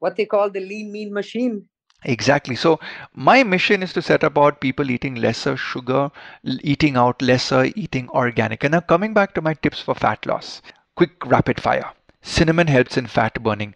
what 0.00 0.16
they 0.16 0.26
call 0.26 0.50
the 0.50 0.60
lean 0.60 0.90
mean 0.92 1.12
machine. 1.12 1.66
Exactly. 2.04 2.56
So 2.56 2.80
my 3.14 3.42
mission 3.44 3.82
is 3.82 3.92
to 3.92 4.02
set 4.02 4.22
about 4.24 4.60
people 4.60 4.90
eating 4.90 5.14
lesser 5.14 5.56
sugar, 5.56 6.10
eating 6.44 6.96
out 6.96 7.22
lesser, 7.22 7.66
eating 7.76 8.08
organic. 8.10 8.64
And 8.64 8.72
now 8.72 8.80
coming 8.80 9.14
back 9.14 9.34
to 9.34 9.42
my 9.42 9.54
tips 9.54 9.80
for 9.80 9.94
fat 9.94 10.26
loss. 10.26 10.62
Quick 10.96 11.24
rapid 11.26 11.60
fire. 11.60 11.92
Cinnamon 12.22 12.66
helps 12.66 12.96
in 12.96 13.06
fat 13.06 13.42
burning. 13.42 13.74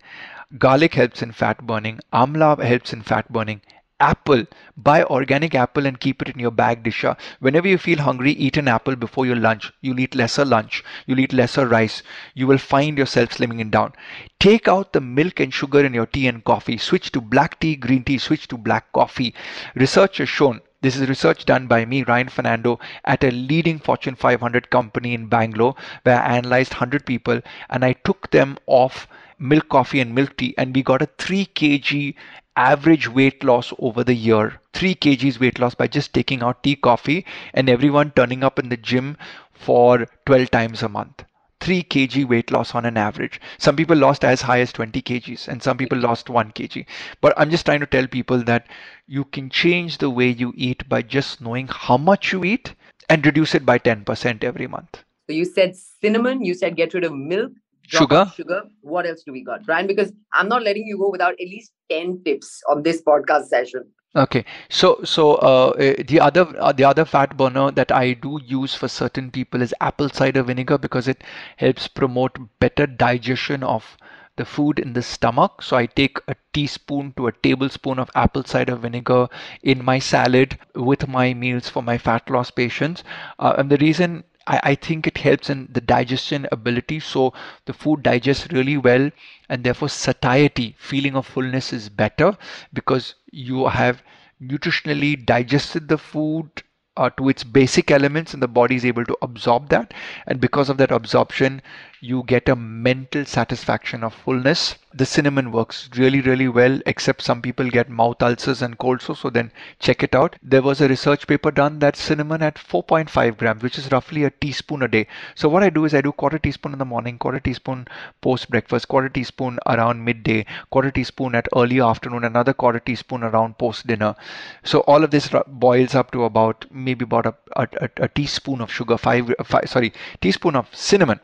Garlic 0.59 0.95
helps 0.95 1.23
in 1.23 1.33
fat 1.33 1.67
burning. 1.67 2.01
Amla 2.13 2.63
helps 2.63 2.93
in 2.93 3.03
fat 3.03 3.31
burning 3.33 3.61
apple. 4.01 4.45
Buy 4.77 5.05
organic 5.05 5.55
apple 5.55 5.87
and 5.87 5.99
keep 5.99 6.21
it 6.21 6.29
in 6.29 6.39
your 6.39 6.51
bag 6.51 6.83
disha. 6.83 7.17
Whenever 7.41 7.69
you 7.69 7.79
feel 7.79 8.01
hungry 8.01 8.33
eat 8.33 8.57
an 8.57 8.69
apple 8.69 8.97
before 8.97 9.27
your 9.27 9.37
lunch. 9.37 9.73
You'll 9.81 10.01
eat 10.01 10.15
lesser 10.15 10.45
lunch. 10.45 10.85
You'll 11.07 11.21
eat 11.21 11.33
lesser 11.33 11.67
rice. 11.67 12.03
You 12.35 12.47
will 12.47 12.59
find 12.59 12.99
yourself 12.99 13.31
slimming 13.31 13.71
down. 13.71 13.93
Take 14.41 14.69
out 14.69 14.93
the 14.93 15.01
milk 15.01 15.41
and 15.41 15.55
sugar 15.55 15.85
in 15.85 15.95
your 15.95 16.07
tea 16.07 16.27
and 16.27 16.45
coffee. 16.45 16.79
Switch 16.79 17.13
to 17.13 17.21
black 17.21 17.61
tea 17.61 17.77
green 17.77 18.05
tea. 18.05 18.19
Switch 18.19 18.49
to 18.49 18.59
black 18.59 18.93
coffee. 18.93 19.35
Research 19.75 20.19
has 20.19 20.29
shown 20.29 20.61
this 20.85 20.97
is 20.97 21.09
research 21.09 21.47
done 21.47 21.67
by 21.67 21.87
me, 21.87 22.03
Ryan 22.03 22.29
Fernando, 22.29 22.79
at 23.07 23.25
a 23.25 23.31
leading 23.31 23.79
Fortune 23.79 24.17
500 24.17 24.69
company 24.69 25.15
in 25.15 25.29
Bangalore, 25.29 25.75
where 26.03 26.21
I 26.21 26.37
analyzed 26.37 26.75
100 26.75 27.07
people 27.07 27.41
and 27.71 27.83
I 27.83 27.95
took 27.95 28.31
them 28.31 28.59
off 28.67 29.09
milk 29.45 29.69
coffee 29.69 30.01
and 30.01 30.15
milk 30.15 30.37
tea, 30.37 30.55
and 30.57 30.75
we 30.75 30.83
got 30.83 31.03
a 31.03 31.09
3 31.19 31.45
kg 31.55 32.15
average 32.57 33.09
weight 33.09 33.45
loss 33.45 33.73
over 33.79 34.03
the 34.05 34.15
year. 34.15 34.61
3 34.73 34.95
kgs 34.95 35.39
weight 35.39 35.59
loss 35.59 35.75
by 35.75 35.87
just 35.87 36.15
taking 36.15 36.43
out 36.43 36.63
tea 36.63 36.77
coffee 36.77 37.25
and 37.53 37.69
everyone 37.69 38.11
turning 38.13 38.43
up 38.43 38.59
in 38.59 38.69
the 38.69 38.77
gym 38.77 39.17
for 39.53 40.07
12 40.27 40.51
times 40.51 40.83
a 40.83 40.89
month. 40.89 41.25
3 41.61 41.83
kg 41.83 42.29
weight 42.29 42.51
loss 42.51 42.75
on 42.75 42.85
an 42.85 42.97
average. 42.97 43.41
Some 43.59 43.77
people 43.77 43.97
lost 43.97 44.25
as 44.25 44.43
high 44.43 44.61
as 44.61 44.73
20 44.73 45.03
kgs 45.03 45.49
and 45.49 45.63
some 45.63 45.79
people 45.79 45.99
lost 45.99 46.29
1 46.29 46.53
kg. 46.53 46.87
But 47.21 47.35
i'm 47.37 47.51
just 47.51 47.67
trying 47.67 47.81
to 47.81 47.87
tell 47.87 48.07
people 48.07 48.45
that 48.45 48.67
you 49.07 49.25
can 49.25 49.51
change 49.51 49.99
the 49.99 50.11
way 50.11 50.29
you 50.29 50.53
eat 50.57 50.89
by 50.89 51.03
just 51.03 51.41
knowing 51.41 51.69
how 51.69 51.97
much 51.97 52.33
you 52.33 52.45
eat 52.45 52.75
and 53.09 53.27
reduce 53.27 53.55
it 53.55 53.67
by 53.67 53.79
10% 53.79 54.45
every 54.45 54.67
month. 54.67 55.05
So 55.27 55.33
you 55.33 55.45
said 55.45 55.77
cinnamon 55.77 56.45
you 56.45 56.55
said 56.55 56.77
get 56.77 56.95
rid 56.95 57.05
of 57.05 57.15
milk 57.15 57.53
sugar 57.87 58.31
sugar 58.35 58.63
what 58.81 59.07
else 59.07 59.23
do 59.25 59.33
we 59.33 59.43
got 59.45 59.61
Ryan 59.69 59.87
because 59.87 60.13
i'm 60.33 60.49
not 60.49 60.63
letting 60.63 60.87
you 60.87 60.99
go 60.99 61.11
without 61.11 61.33
at 61.33 61.49
least 61.55 61.73
10 61.91 62.23
tips 62.25 62.61
on 62.69 62.83
this 62.83 63.03
podcast 63.03 63.47
session 63.47 63.85
okay 64.17 64.45
so 64.69 65.01
so 65.05 65.35
uh, 65.35 65.71
eh, 65.79 66.03
the 66.07 66.21
other 66.21 66.47
uh, 66.59 66.73
the 66.73 66.85
other 66.85 67.05
fat 67.05 67.37
burner 67.37 67.71
that 67.71 67.93
i 67.93 68.13
do 68.13 68.41
use 68.45 68.75
for 68.75 68.89
certain 68.89 69.31
people 69.31 69.61
is 69.61 69.75
apple 69.81 70.09
cider 70.09 70.43
vinegar 70.43 70.79
because 70.79 71.09
it 71.09 71.23
helps 71.57 71.89
promote 71.89 72.39
better 72.61 72.87
digestion 72.87 73.63
of 73.63 73.97
the 74.37 74.45
food 74.45 74.79
in 74.79 74.93
the 74.95 75.03
stomach. 75.03 75.63
So 75.63 75.77
I 75.77 75.87
take 75.87 76.19
a 76.27 76.35
teaspoon 76.53 77.13
to 77.17 77.29
a 77.29 77.33
tablespoon 77.33 77.99
of 77.99 78.11
apple 78.15 78.45
cider 78.45 78.77
vinegar 78.77 79.29
in 79.63 79.85
my 79.85 79.99
salad 79.99 80.59
with 80.75 81.07
my 81.07 81.35
meals 81.35 81.69
for 81.69 81.83
my 81.83 81.99
fat 81.99 82.29
loss 82.29 82.51
patients. 82.51 83.05
Uh, 83.39 83.55
and 83.59 83.71
the 83.71 83.77
reason 83.77 84.25
I, 84.47 84.61
I 84.63 84.75
think 84.75 85.07
it 85.07 85.19
helps 85.19 85.51
in 85.51 85.69
the 85.73 85.81
digestion 85.81 86.47
ability. 86.53 87.01
So 87.01 87.33
the 87.67 87.73
food 87.73 88.03
digests 88.03 88.49
really 88.53 88.77
well, 88.77 89.11
and 89.49 89.65
therefore 89.65 89.89
satiety, 89.89 90.75
feeling 90.79 91.17
of 91.17 91.27
fullness, 91.27 91.73
is 91.73 91.89
better 91.89 92.37
because 92.73 93.15
you 93.31 93.67
have 93.69 94.03
nutritionally 94.43 95.25
digested 95.25 95.89
the 95.89 95.99
food 95.99 96.63
uh, 96.97 97.11
to 97.11 97.29
its 97.29 97.43
basic 97.45 97.91
elements 97.91 98.35
and 98.35 98.43
the 98.43 98.49
body 98.49 98.77
is 98.77 98.85
able 98.85 99.05
to 99.05 99.17
absorb 99.23 99.69
that 99.69 99.93
and 100.27 100.41
because 100.41 100.69
of 100.69 100.77
that 100.77 100.93
absorption 100.93 101.61
you 102.05 102.23
get 102.27 102.51
a 102.51 102.55
mental 102.55 103.25
satisfaction 103.25 104.05
of 104.05 104.13
fullness. 104.13 104.77
The 104.93 105.07
cinnamon 105.07 105.51
works 105.51 105.89
really, 105.97 106.21
really 106.21 106.49
well, 106.49 106.79
except 106.85 107.23
some 107.23 107.41
people 107.41 107.71
get 107.71 107.89
mouth 107.89 108.23
ulcers 108.23 108.61
and 108.61 108.77
cold 108.77 109.01
so 109.01 109.31
then 109.31 109.51
check 109.79 110.03
it 110.03 110.15
out. 110.15 110.37
There 110.43 110.61
was 110.61 110.83
a 110.83 110.89
research 110.89 111.27
paper 111.27 111.51
done 111.51 111.79
that 111.79 111.97
cinnamon 111.97 112.43
at 112.43 112.57
4.5 112.57 113.39
grams, 113.39 113.63
which 113.63 113.79
is 113.79 113.91
roughly 113.91 114.25
a 114.25 114.31
teaspoon 114.31 114.83
a 114.83 114.89
day. 114.89 115.07
So 115.35 115.49
what 115.49 115.63
I 115.63 115.71
do 115.71 115.87
is 115.87 115.95
I 115.95 116.03
do 116.03 116.13
quarter 116.13 116.39
teaspoon 116.39 116.75
in 116.75 116.79
the 116.79 116.85
morning, 116.85 117.17
quarter 117.17 117.41
teaspoon 117.41 117.89
post 118.21 118.51
breakfast, 118.51 118.87
quarter 118.89 119.09
teaspoon 119.09 119.59
around 119.67 120.05
midday, 120.05 120.45
quarter 120.71 120.91
teaspoon 120.91 121.35
at 121.35 121.49
early 121.57 121.81
afternoon, 121.81 122.25
another 122.25 122.53
quarter 122.53 122.81
teaspoon 122.81 123.23
around 123.23 123.57
post 123.57 123.87
dinner. 123.87 124.15
So 124.63 124.81
all 124.81 125.05
of 125.05 125.11
this 125.11 125.31
boils 125.47 125.95
up 125.95 126.11
to 126.11 126.25
about 126.25 126.67
maybe 126.71 127.05
about 127.05 127.25
a, 127.25 127.35
a, 127.57 127.89
a 127.97 128.09
teaspoon 128.09 128.61
of 128.61 128.71
sugar, 128.71 128.99
five, 128.99 129.35
five 129.43 129.71
sorry, 129.71 129.95
teaspoon 130.21 130.55
of 130.55 130.69
cinnamon 130.77 131.21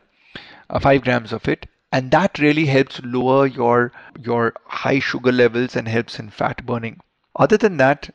uh, 0.71 0.79
5 0.79 1.03
grams 1.03 1.31
of 1.33 1.47
it. 1.47 1.67
And 1.91 2.09
that 2.11 2.39
really 2.39 2.65
helps 2.65 3.01
lower 3.03 3.45
your 3.45 3.91
your 4.17 4.53
high 4.65 4.99
sugar 4.99 5.31
levels 5.31 5.75
and 5.75 5.87
helps 5.87 6.19
in 6.19 6.29
fat 6.29 6.65
burning. 6.65 6.99
Other 7.35 7.57
than 7.57 7.77
that 7.77 8.09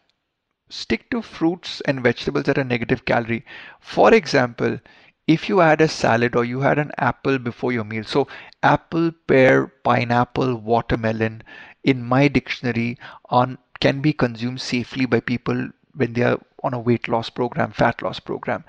stick 0.68 1.10
to 1.10 1.22
fruits 1.22 1.80
and 1.82 2.02
vegetables 2.02 2.44
that 2.44 2.58
are 2.58 2.64
negative 2.64 3.04
calorie. 3.04 3.44
For 3.80 4.12
example 4.14 4.80
if 5.26 5.48
you 5.48 5.58
had 5.58 5.80
a 5.80 5.88
salad 5.88 6.36
or 6.36 6.44
you 6.44 6.60
had 6.60 6.78
an 6.78 6.92
apple 6.98 7.38
before 7.38 7.72
your 7.72 7.84
meal. 7.84 8.04
So 8.04 8.28
apple 8.62 9.10
pear 9.26 9.66
pineapple 9.66 10.56
watermelon 10.56 11.42
in 11.82 12.02
my 12.02 12.28
dictionary 12.28 12.98
on 13.28 13.58
can 13.80 14.00
be 14.00 14.12
consumed 14.12 14.60
safely 14.60 15.04
by 15.04 15.20
people 15.20 15.68
when 15.94 16.12
they 16.12 16.22
are 16.22 16.40
on 16.62 16.74
a 16.74 16.78
weight 16.78 17.08
loss 17.08 17.28
program 17.28 17.72
fat 17.72 18.02
loss 18.02 18.20
program. 18.20 18.64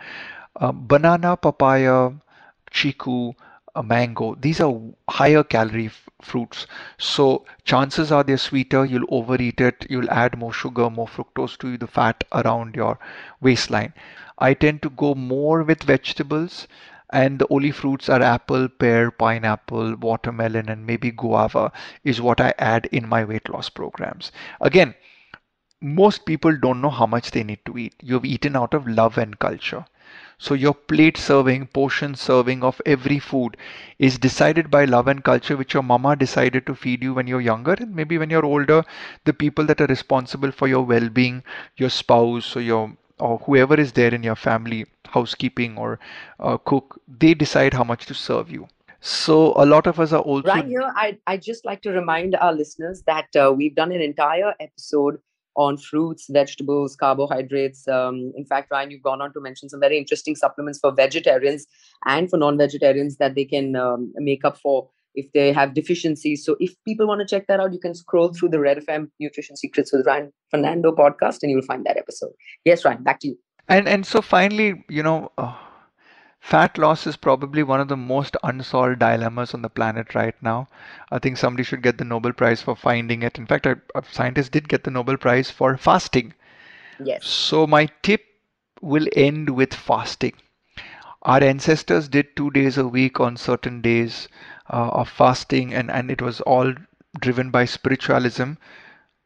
Uh, 0.55 0.71
banana 0.71 1.37
papaya 1.37 2.11
chiku 2.71 3.33
a 3.77 3.83
mango. 3.83 4.35
These 4.35 4.59
are 4.61 4.73
higher 5.09 5.43
calorie 5.43 5.91
fruits. 6.21 6.67
So 6.97 7.45
chances 7.63 8.11
are 8.11 8.23
they're 8.23 8.37
sweeter. 8.37 8.85
You'll 8.85 9.05
overeat 9.09 9.61
it. 9.61 9.85
You'll 9.89 10.09
add 10.09 10.37
more 10.37 10.53
sugar, 10.53 10.89
more 10.89 11.07
fructose 11.07 11.57
to 11.59 11.77
the 11.77 11.87
fat 11.87 12.23
around 12.31 12.75
your 12.75 12.99
waistline. 13.39 13.93
I 14.39 14.53
tend 14.53 14.81
to 14.83 14.89
go 14.89 15.15
more 15.15 15.63
with 15.63 15.83
vegetables 15.83 16.67
and 17.11 17.39
the 17.39 17.47
only 17.49 17.71
fruits 17.71 18.09
are 18.09 18.21
apple, 18.21 18.67
pear, 18.67 19.11
pineapple, 19.11 19.95
watermelon, 19.95 20.69
and 20.69 20.85
maybe 20.85 21.11
guava 21.11 21.71
is 22.03 22.21
what 22.21 22.41
I 22.41 22.53
add 22.57 22.87
in 22.91 23.07
my 23.07 23.23
weight 23.23 23.49
loss 23.49 23.69
programs. 23.69 24.31
Again, 24.59 24.95
most 25.81 26.25
people 26.25 26.57
don't 26.57 26.81
know 26.81 26.89
how 26.89 27.05
much 27.05 27.31
they 27.31 27.43
need 27.43 27.59
to 27.65 27.77
eat. 27.77 27.95
You've 28.01 28.25
eaten 28.25 28.55
out 28.55 28.73
of 28.73 28.87
love 28.87 29.17
and 29.17 29.37
culture. 29.39 29.85
So 30.39 30.53
your 30.53 30.73
plate 30.73 31.17
serving, 31.17 31.67
portion 31.67 32.15
serving 32.15 32.63
of 32.63 32.81
every 32.85 33.19
food 33.19 33.57
is 33.99 34.17
decided 34.19 34.69
by 34.71 34.85
love 34.85 35.07
and 35.07 35.23
culture, 35.23 35.57
which 35.57 35.73
your 35.73 35.83
mama 35.83 36.15
decided 36.15 36.65
to 36.67 36.75
feed 36.75 37.03
you 37.03 37.13
when 37.13 37.27
you're 37.27 37.41
younger. 37.41 37.73
And 37.73 37.95
maybe 37.95 38.17
when 38.17 38.29
you're 38.29 38.45
older, 38.45 38.83
the 39.25 39.33
people 39.33 39.65
that 39.65 39.81
are 39.81 39.87
responsible 39.87 40.51
for 40.51 40.67
your 40.67 40.83
well-being, 40.83 41.43
your 41.75 41.89
spouse 41.89 42.55
or 42.55 42.61
your 42.61 42.95
or 43.19 43.39
whoever 43.39 43.79
is 43.79 43.93
there 43.93 44.13
in 44.13 44.21
your 44.23 44.35
family, 44.35 44.85
housekeeping 45.07 45.77
or 45.77 45.99
uh, 46.39 46.57
cook, 46.57 47.01
they 47.07 47.33
decide 47.33 47.73
how 47.73 47.83
much 47.83 48.05
to 48.05 48.13
serve 48.13 48.51
you. 48.51 48.67
So 48.99 49.53
a 49.55 49.65
lot 49.65 49.87
of 49.87 49.99
us 49.99 50.11
are 50.13 50.21
also 50.21 50.47
right 50.49 50.65
here. 50.65 50.91
I 50.95 51.17
I 51.27 51.37
just 51.37 51.65
like 51.65 51.81
to 51.83 51.91
remind 51.91 52.35
our 52.35 52.53
listeners 52.53 53.03
that 53.03 53.35
uh, 53.35 53.53
we've 53.55 53.75
done 53.75 53.91
an 53.91 54.01
entire 54.01 54.53
episode 54.59 55.19
on 55.57 55.77
fruits, 55.77 56.27
vegetables, 56.29 56.95
carbohydrates. 56.95 57.87
Um, 57.87 58.31
in 58.35 58.45
fact, 58.45 58.69
Ryan, 58.71 58.91
you've 58.91 59.01
gone 59.01 59.21
on 59.21 59.33
to 59.33 59.41
mention 59.41 59.69
some 59.69 59.79
very 59.79 59.97
interesting 59.97 60.35
supplements 60.35 60.79
for 60.79 60.91
vegetarians 60.91 61.65
and 62.05 62.29
for 62.29 62.37
non-vegetarians 62.37 63.17
that 63.17 63.35
they 63.35 63.45
can 63.45 63.75
um, 63.75 64.13
make 64.15 64.45
up 64.45 64.57
for 64.57 64.89
if 65.15 65.31
they 65.33 65.51
have 65.51 65.73
deficiencies. 65.73 66.45
So 66.45 66.55
if 66.59 66.75
people 66.85 67.07
want 67.07 67.21
to 67.21 67.27
check 67.27 67.47
that 67.47 67.59
out, 67.59 67.73
you 67.73 67.79
can 67.79 67.95
scroll 67.95 68.31
through 68.31 68.49
the 68.49 68.59
Red 68.59 68.77
FM 68.87 69.09
Nutrition 69.19 69.57
Secrets 69.57 69.91
with 69.91 70.05
Ryan 70.05 70.31
Fernando 70.51 70.91
podcast, 70.91 71.39
and 71.41 71.51
you'll 71.51 71.63
find 71.63 71.83
that 71.87 71.97
episode. 71.97 72.31
Yes, 72.63 72.85
Ryan, 72.85 73.01
back 73.01 73.19
to 73.21 73.29
you. 73.29 73.37
And 73.67 73.87
and 73.87 74.05
so 74.05 74.21
finally, 74.21 74.85
you 74.89 75.03
know. 75.03 75.31
Uh 75.37 75.55
Fat 76.39 76.77
loss 76.77 77.05
is 77.05 77.17
probably 77.17 77.63
one 77.63 77.81
of 77.81 77.87
the 77.89 77.97
most 77.97 78.37
unsolved 78.43 78.99
dilemmas 78.99 79.53
on 79.53 79.61
the 79.61 79.69
planet 79.69 80.15
right 80.15 80.35
now. 80.41 80.67
I 81.11 81.19
think 81.19 81.37
somebody 81.37 81.63
should 81.63 81.81
get 81.81 81.97
the 81.97 82.05
Nobel 82.05 82.31
Prize 82.31 82.61
for 82.61 82.75
finding 82.75 83.21
it. 83.21 83.37
In 83.37 83.45
fact, 83.45 83.65
a, 83.65 83.81
a 83.95 84.03
scientist 84.09 84.51
did 84.51 84.69
get 84.69 84.83
the 84.83 84.91
Nobel 84.91 85.17
Prize 85.17 85.51
for 85.51 85.75
fasting. 85.77 86.33
Yes. 86.99 87.25
So 87.25 87.67
my 87.67 87.87
tip 88.01 88.23
will 88.81 89.07
end 89.15 89.49
with 89.49 89.73
fasting. 89.73 90.33
Our 91.23 91.43
ancestors 91.43 92.07
did 92.07 92.35
two 92.35 92.51
days 92.51 92.77
a 92.77 92.87
week 92.87 93.19
on 93.19 93.35
certain 93.35 93.81
days 93.81 94.29
uh, 94.69 94.89
of 94.89 95.09
fasting, 95.09 95.73
and, 95.73 95.91
and 95.91 96.09
it 96.09 96.21
was 96.21 96.39
all 96.41 96.73
driven 97.19 97.51
by 97.51 97.65
spiritualism 97.65 98.53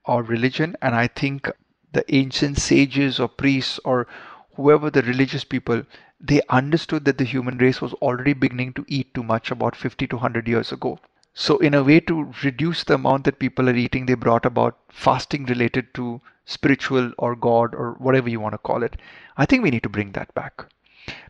or 0.05 0.23
religion. 0.23 0.75
And 0.81 0.95
I 0.95 1.07
think 1.07 1.49
the 1.91 2.05
ancient 2.13 2.57
sages 2.57 3.19
or 3.19 3.27
priests 3.27 3.79
or 3.83 4.07
whoever 4.55 4.89
the 4.89 5.03
religious 5.03 5.43
people 5.43 5.83
they 6.23 6.41
understood 6.49 7.05
that 7.05 7.17
the 7.17 7.23
human 7.23 7.57
race 7.57 7.81
was 7.81 7.93
already 7.93 8.33
beginning 8.33 8.73
to 8.73 8.85
eat 8.87 9.13
too 9.13 9.23
much 9.23 9.49
about 9.49 9.75
50 9.75 10.05
to 10.07 10.15
100 10.17 10.47
years 10.47 10.71
ago. 10.71 10.99
So, 11.33 11.57
in 11.57 11.73
a 11.73 11.83
way 11.83 11.99
to 12.01 12.33
reduce 12.43 12.83
the 12.83 12.95
amount 12.95 13.23
that 13.23 13.39
people 13.39 13.69
are 13.69 13.75
eating, 13.75 14.05
they 14.05 14.13
brought 14.13 14.45
about 14.45 14.77
fasting 14.89 15.45
related 15.45 15.93
to 15.95 16.21
spiritual 16.45 17.13
or 17.17 17.35
God 17.35 17.73
or 17.73 17.93
whatever 17.93 18.29
you 18.29 18.39
want 18.39 18.53
to 18.53 18.59
call 18.59 18.83
it. 18.83 18.97
I 19.37 19.45
think 19.45 19.63
we 19.63 19.71
need 19.71 19.83
to 19.83 19.89
bring 19.89 20.11
that 20.11 20.33
back. 20.33 20.65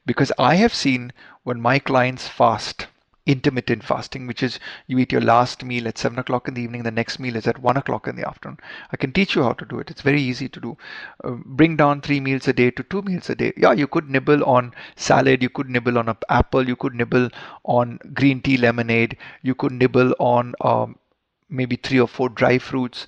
Because 0.06 0.32
I 0.38 0.56
have 0.56 0.74
seen 0.74 1.14
when 1.44 1.62
my 1.62 1.80
clients 1.80 2.28
fast, 2.28 2.88
intermittent 3.26 3.84
fasting, 3.84 4.26
which 4.26 4.42
is 4.42 4.60
you 4.88 4.98
eat 4.98 5.12
your 5.12 5.22
last 5.22 5.64
meal 5.64 5.88
at 5.88 5.98
7 5.98 6.18
o'clock 6.18 6.48
in 6.48 6.54
the 6.56 6.62
evening, 6.62 6.84
the 6.84 6.92
next 6.92 7.20
meal 7.20 7.36
is 7.36 7.48
at 7.48 7.60
1 7.60 7.78
o'clock 7.78 8.08
in 8.08 8.16
the 8.16 8.28
afternoon. 8.28 8.58
I 8.92 8.98
can 8.98 9.12
teach 9.12 9.36
you 9.36 9.44
how 9.44 9.54
to 9.54 9.66
do 9.66 9.80
it. 9.80 9.92
It's 9.92 10.02
very 10.02 10.22
easy 10.22 10.50
to 10.50 10.60
do. 10.60 10.78
Uh, 11.24 11.32
bring 11.46 11.76
down 11.78 12.02
three 12.02 12.20
meals 12.20 12.48
a 12.48 12.54
day 12.54 12.72
to 12.72 12.84
two 12.84 13.02
meals 13.04 13.30
a 13.30 13.36
day. 13.36 13.54
Yeah, 13.56 13.74
you 13.74 13.88
could 13.88 14.10
nibble 14.10 14.44
on 14.44 14.74
salad, 14.96 15.44
you 15.44 15.50
could 15.50 15.70
nibble 15.70 15.98
on 15.98 16.10
an 16.10 16.18
apple, 16.30 16.68
you 16.68 16.76
could 16.76 16.96
nibble 16.96 17.30
on 17.64 18.00
green 18.14 18.42
tea 18.42 18.58
lemonade, 18.58 19.18
you 19.44 19.56
could 19.56 19.74
nibble 19.74 20.16
on 20.20 20.56
um, 20.62 20.98
maybe 21.50 21.76
three 21.76 22.00
or 22.00 22.08
four 22.08 22.30
dry 22.30 22.58
fruits. 22.58 23.06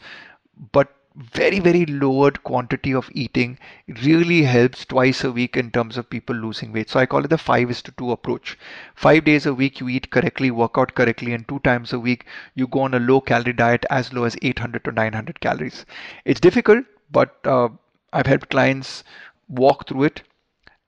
But 0.72 0.94
very 1.16 1.60
very 1.60 1.86
lowered 1.86 2.44
quantity 2.44 2.92
of 2.94 3.10
eating 3.14 3.58
really 4.04 4.42
helps 4.44 4.84
twice 4.86 5.24
a 5.24 5.32
week 5.32 5.56
in 5.56 5.70
terms 5.70 5.98
of 5.98 6.10
people 6.10 6.36
losing 6.36 6.72
weight. 6.74 6.90
So 6.90 7.00
i 7.00 7.06
call 7.06 7.24
it 7.24 7.30
the 7.30 7.38
5 7.38 7.70
is 7.70 7.82
to 7.84 7.92
2 7.92 8.12
approach. 8.12 8.58
5 8.96 9.24
days 9.24 9.46
a 9.46 9.54
week 9.54 9.80
you 9.80 9.90
eat 9.90 10.10
correctly 10.10 10.50
work 10.50 10.78
out 10.78 10.96
correctly 10.96 11.34
and 11.34 11.48
2 11.48 11.60
times 11.60 11.94
a 11.94 12.00
week 12.00 12.26
you 12.56 12.68
go 12.68 12.82
on 12.82 12.94
a 12.96 13.00
low 13.00 13.22
calorie 13.22 13.54
diet 13.54 13.86
as 13.92 14.12
low 14.12 14.24
as 14.24 14.36
800 14.42 14.84
to 14.86 14.92
900 14.92 15.40
calories. 15.40 15.86
It's 16.26 16.40
difficult 16.40 16.86
but 17.12 17.36
uh, 17.46 17.70
i've 18.12 18.26
helped 18.26 18.50
clients 18.50 19.04
walk 19.48 19.88
through 19.88 20.06
it. 20.06 20.24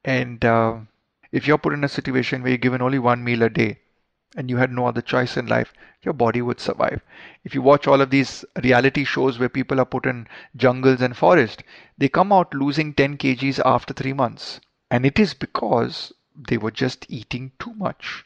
And 0.04 0.44
uh, 0.44 0.78
if 1.32 1.48
you're 1.48 1.58
put 1.60 1.74
in 1.74 1.84
a 1.84 1.90
situation 1.90 2.42
where 2.42 2.52
you're 2.52 2.58
given 2.58 2.82
only 2.82 3.00
one 3.00 3.24
meal 3.24 3.44
a 3.44 3.50
day 3.50 3.80
and 4.36 4.50
you 4.50 4.58
had 4.58 4.72
no 4.72 4.86
other 4.88 5.02
choice 5.02 5.38
in 5.38 5.48
life, 5.48 5.74
your 6.02 6.14
body 6.14 6.42
would 6.42 6.60
survive. 6.60 7.02
If 7.44 7.56
you 7.56 7.62
watch 7.62 7.88
all 7.88 8.02
of 8.02 8.10
these 8.10 8.46
reality 8.64 9.04
shows 9.04 9.40
where 9.40 9.50
people 9.50 9.80
are 9.80 9.86
put 9.86 10.06
in 10.06 10.28
jungles 10.56 11.02
and 11.02 11.16
forest, 11.16 11.64
they 11.98 12.10
come 12.10 12.32
out 12.32 12.54
losing 12.54 12.94
10 12.94 13.18
kgs 13.18 13.60
after 13.66 13.94
three 13.94 14.14
months. 14.14 14.60
And 14.92 15.06
it 15.06 15.18
is 15.18 15.34
because 15.34 16.14
they 16.36 16.58
were 16.58 16.72
just 16.72 17.06
eating 17.10 17.52
too 17.60 17.74
much 17.74 18.26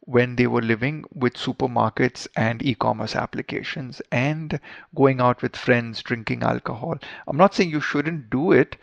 when 0.00 0.36
they 0.36 0.46
were 0.46 0.62
living 0.62 1.04
with 1.12 1.34
supermarkets 1.34 2.26
and 2.34 2.62
e-commerce 2.62 3.14
applications 3.14 4.00
and 4.10 4.58
going 4.94 5.20
out 5.20 5.42
with 5.42 5.54
friends 5.54 6.02
drinking 6.02 6.42
alcohol. 6.42 6.98
I'm 7.26 7.36
not 7.36 7.54
saying 7.54 7.70
you 7.70 7.80
shouldn't 7.80 8.30
do 8.30 8.52
it. 8.52 8.76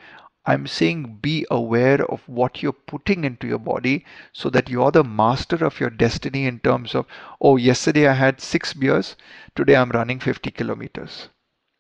I'm 0.48 0.68
saying 0.68 1.20
be 1.22 1.46
aware 1.50 2.04
of 2.06 2.22
what 2.28 2.62
you're 2.62 2.72
putting 2.72 3.24
into 3.24 3.48
your 3.48 3.60
body 3.60 4.06
so 4.32 4.50
that 4.52 4.70
you're 4.70 4.92
the 4.92 5.04
master 5.04 5.66
of 5.66 5.80
your 5.80 5.90
destiny 5.90 6.46
in 6.46 6.60
terms 6.60 6.94
of, 6.94 7.08
oh, 7.42 7.58
yesterday 7.58 8.08
I 8.08 8.14
had 8.14 8.40
six 8.40 8.74
beers, 8.74 9.16
today 9.56 9.76
I'm 9.76 9.90
running 9.90 10.20
50 10.20 10.52
kilometers. 10.52 11.30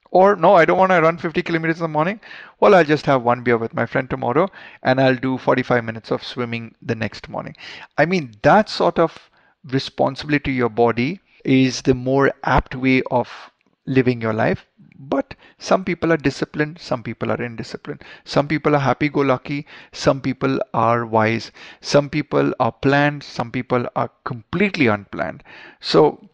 Or, 0.10 0.36
no, 0.36 0.56
I 0.56 0.66
don't 0.66 0.78
want 0.78 0.92
to 0.92 1.02
run 1.02 1.18
50 1.18 1.42
kilometers 1.44 1.78
in 1.78 1.84
the 1.84 1.88
morning. 1.90 2.22
Well, 2.60 2.74
I'll 2.74 2.86
just 2.86 3.06
have 3.06 3.22
one 3.22 3.44
beer 3.44 3.58
with 3.58 3.74
my 3.74 3.86
friend 3.86 4.10
tomorrow 4.10 4.50
and 4.82 5.00
I'll 5.00 5.16
do 5.16 5.38
45 5.38 5.84
minutes 5.84 6.10
of 6.10 6.24
swimming 6.24 6.74
the 6.82 6.96
next 6.96 7.28
morning. 7.30 7.56
I 7.98 8.06
mean, 8.06 8.36
that 8.42 8.70
sort 8.70 8.98
of 8.98 9.30
responsibility 9.66 10.52
to 10.52 10.52
your 10.52 10.70
body 10.70 11.20
is 11.44 11.82
the 11.82 11.94
more 11.94 12.32
apt 12.44 12.76
way 12.76 13.02
of 13.12 13.52
living 13.86 14.22
your 14.22 14.34
life 14.34 14.66
but 14.98 15.36
some 15.58 15.84
people 15.84 16.14
are 16.14 16.18
disciplined, 16.18 16.80
some 16.80 17.04
people 17.04 17.32
are 17.32 17.38
indisciplined. 17.38 18.02
Some 18.24 18.48
people 18.48 18.76
are 18.76 18.80
happy 18.80 19.10
go 19.10 19.22
lucky, 19.22 19.68
some 19.92 20.22
people 20.22 20.60
are 20.74 21.06
wise. 21.06 21.52
Some 21.82 22.10
people 22.10 22.54
are 22.60 22.72
planned, 22.72 23.24
some 23.24 23.52
people 23.52 23.88
are 23.96 24.10
completely 24.24 24.88
unplanned. 24.88 25.44
So, 25.80 26.30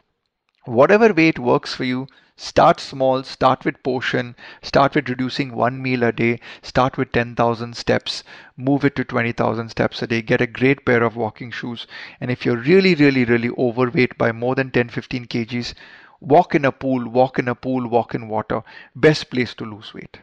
whatever 0.65 1.11
way 1.13 1.29
it 1.29 1.39
works 1.39 1.73
for 1.73 1.83
you, 1.85 2.07
start 2.35 2.79
small, 2.79 3.23
start 3.23 3.65
with 3.65 3.81
portion, 3.83 4.35
start 4.61 4.95
with 4.95 5.09
reducing 5.09 5.53
one 5.53 5.81
meal 5.81 6.03
a 6.03 6.11
day, 6.11 6.39
start 6.61 6.97
with 6.97 7.11
10,000 7.11 7.75
steps, 7.75 8.23
move 8.57 8.85
it 8.85 8.95
to 8.95 9.03
20,000 9.03 9.69
steps 9.69 10.01
a 10.01 10.07
day, 10.07 10.21
get 10.21 10.41
a 10.41 10.47
great 10.47 10.85
pair 10.85 11.03
of 11.03 11.15
walking 11.15 11.51
shoes. 11.51 11.87
And 12.19 12.31
if 12.31 12.45
you're 12.45 12.57
really, 12.57 12.95
really, 12.95 13.25
really 13.25 13.49
overweight 13.57 14.17
by 14.17 14.31
more 14.31 14.55
than 14.55 14.71
10, 14.71 14.89
15 14.89 15.25
kgs, 15.25 15.73
walk 16.21 16.55
in 16.55 16.65
a 16.65 16.71
pool, 16.71 17.09
walk 17.09 17.39
in 17.39 17.47
a 17.47 17.55
pool, 17.55 17.87
walk 17.87 18.15
in 18.15 18.29
water. 18.29 18.63
Best 18.95 19.29
place 19.29 19.53
to 19.55 19.65
lose 19.65 19.93
weight. 19.93 20.19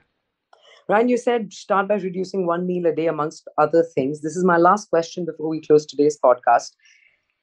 Ryan, 0.89 1.09
you 1.11 1.19
said 1.19 1.53
start 1.53 1.87
by 1.87 1.97
reducing 1.97 2.47
one 2.47 2.67
meal 2.67 2.87
a 2.87 2.95
day, 2.95 3.09
amongst 3.09 3.47
other 3.59 3.83
things. 3.83 4.23
This 4.23 4.37
is 4.37 4.45
my 4.45 4.57
last 4.57 4.89
question 4.89 5.27
before 5.27 5.49
we 5.49 5.61
close 5.61 5.85
today's 5.85 6.19
podcast. 6.19 6.71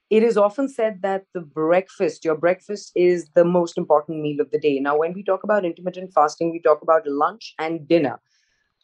It 0.10 0.24
is 0.24 0.38
often 0.38 0.68
said 0.68 1.02
that 1.02 1.26
the 1.34 1.42
breakfast, 1.42 2.26
your 2.26 2.36
breakfast, 2.36 2.92
is 2.96 3.30
the 3.36 3.44
most 3.44 3.78
important 3.78 4.22
meal 4.22 4.40
of 4.40 4.50
the 4.52 4.60
day. 4.60 4.80
Now, 4.80 4.98
when 4.98 5.14
we 5.14 5.24
talk 5.24 5.44
about 5.44 5.66
intermittent 5.66 6.12
fasting, 6.14 6.52
we 6.52 6.60
talk 6.60 6.82
about 6.82 7.06
lunch 7.06 7.54
and 7.60 7.88
dinner. 7.88 8.20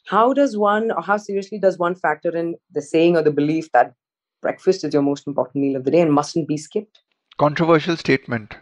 How 0.08 0.34
does 0.34 0.58
one, 0.58 0.92
or 0.92 1.02
how 1.02 1.18
seriously 1.18 1.60
does 1.60 1.78
one 1.78 1.96
factor 1.96 2.36
in 2.36 2.56
the 2.72 2.82
saying 2.82 3.18
or 3.18 3.22
the 3.22 3.32
belief 3.32 3.72
that 3.72 3.94
breakfast 4.42 4.84
is 4.84 4.94
your 4.94 5.04
most 5.04 5.28
important 5.28 5.64
meal 5.64 5.76
of 5.76 5.86
the 5.86 5.92
day 5.92 6.02
and 6.02 6.12
mustn't 6.12 6.48
be 6.48 6.58
skipped? 6.58 7.02
Controversial 7.38 7.98
statement. 7.98 8.56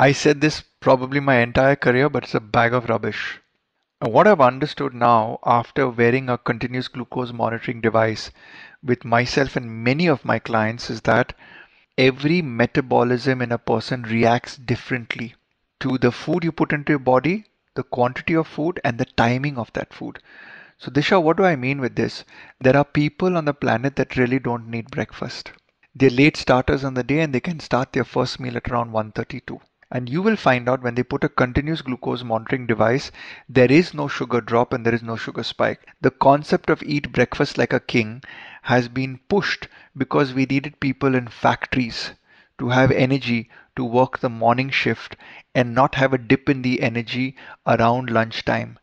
I 0.00 0.12
said 0.12 0.40
this 0.40 0.60
probably 0.60 1.18
my 1.18 1.38
entire 1.38 1.74
career, 1.74 2.08
but 2.08 2.22
it's 2.22 2.34
a 2.36 2.38
bag 2.38 2.72
of 2.72 2.88
rubbish. 2.88 3.40
what 3.98 4.28
I've 4.28 4.40
understood 4.40 4.94
now 4.94 5.40
after 5.44 5.88
wearing 5.88 6.28
a 6.28 6.38
continuous 6.38 6.86
glucose 6.86 7.32
monitoring 7.32 7.80
device 7.80 8.30
with 8.80 9.04
myself 9.04 9.56
and 9.56 9.82
many 9.82 10.06
of 10.06 10.24
my 10.24 10.38
clients 10.38 10.88
is 10.88 11.00
that 11.00 11.32
every 11.98 12.42
metabolism 12.42 13.42
in 13.42 13.50
a 13.50 13.58
person 13.58 14.04
reacts 14.04 14.56
differently 14.56 15.34
to 15.80 15.98
the 15.98 16.12
food 16.12 16.44
you 16.44 16.52
put 16.52 16.72
into 16.72 16.92
your 16.92 17.00
body, 17.00 17.46
the 17.74 17.82
quantity 17.82 18.34
of 18.34 18.46
food, 18.46 18.80
and 18.84 18.98
the 18.98 19.04
timing 19.04 19.58
of 19.58 19.72
that 19.72 19.92
food. 19.92 20.20
So, 20.78 20.92
Disha, 20.92 21.20
what 21.20 21.38
do 21.38 21.44
I 21.44 21.56
mean 21.56 21.80
with 21.80 21.96
this? 21.96 22.24
There 22.60 22.76
are 22.76 22.84
people 22.84 23.36
on 23.36 23.46
the 23.46 23.52
planet 23.52 23.96
that 23.96 24.16
really 24.16 24.38
don't 24.38 24.68
need 24.68 24.92
breakfast. 24.92 25.50
They're 25.92 26.08
late 26.08 26.36
starters 26.36 26.84
on 26.84 26.94
the 26.94 27.02
day 27.02 27.18
and 27.18 27.34
they 27.34 27.40
can 27.40 27.58
start 27.58 27.92
their 27.94 28.04
first 28.04 28.38
meal 28.38 28.56
at 28.56 28.68
around 28.70 28.92
132 28.92 29.60
and 29.90 30.08
you 30.08 30.20
will 30.22 30.36
find 30.36 30.68
out 30.68 30.82
when 30.82 30.94
they 30.94 31.02
put 31.02 31.24
a 31.24 31.28
continuous 31.28 31.82
glucose 31.82 32.22
monitoring 32.22 32.66
device 32.66 33.10
there 33.48 33.70
is 33.72 33.94
no 33.94 34.06
sugar 34.08 34.40
drop 34.40 34.72
and 34.72 34.84
there 34.84 34.94
is 34.94 35.02
no 35.02 35.16
sugar 35.16 35.42
spike. 35.42 35.86
The 36.00 36.10
concept 36.10 36.70
of 36.70 36.82
eat 36.82 37.12
breakfast 37.12 37.56
like 37.58 37.72
a 37.72 37.80
king 37.80 38.22
has 38.62 38.88
been 38.88 39.18
pushed 39.28 39.68
because 39.96 40.34
we 40.34 40.44
needed 40.46 40.80
people 40.80 41.14
in 41.14 41.28
factories 41.28 42.12
to 42.58 42.68
have 42.70 42.90
energy 42.90 43.48
to 43.76 43.84
work 43.84 44.18
the 44.18 44.28
morning 44.28 44.70
shift 44.70 45.16
and 45.54 45.74
not 45.74 45.94
have 45.94 46.12
a 46.12 46.18
dip 46.18 46.48
in 46.48 46.62
the 46.62 46.82
energy 46.82 47.36
around 47.66 48.10
lunchtime 48.10 48.78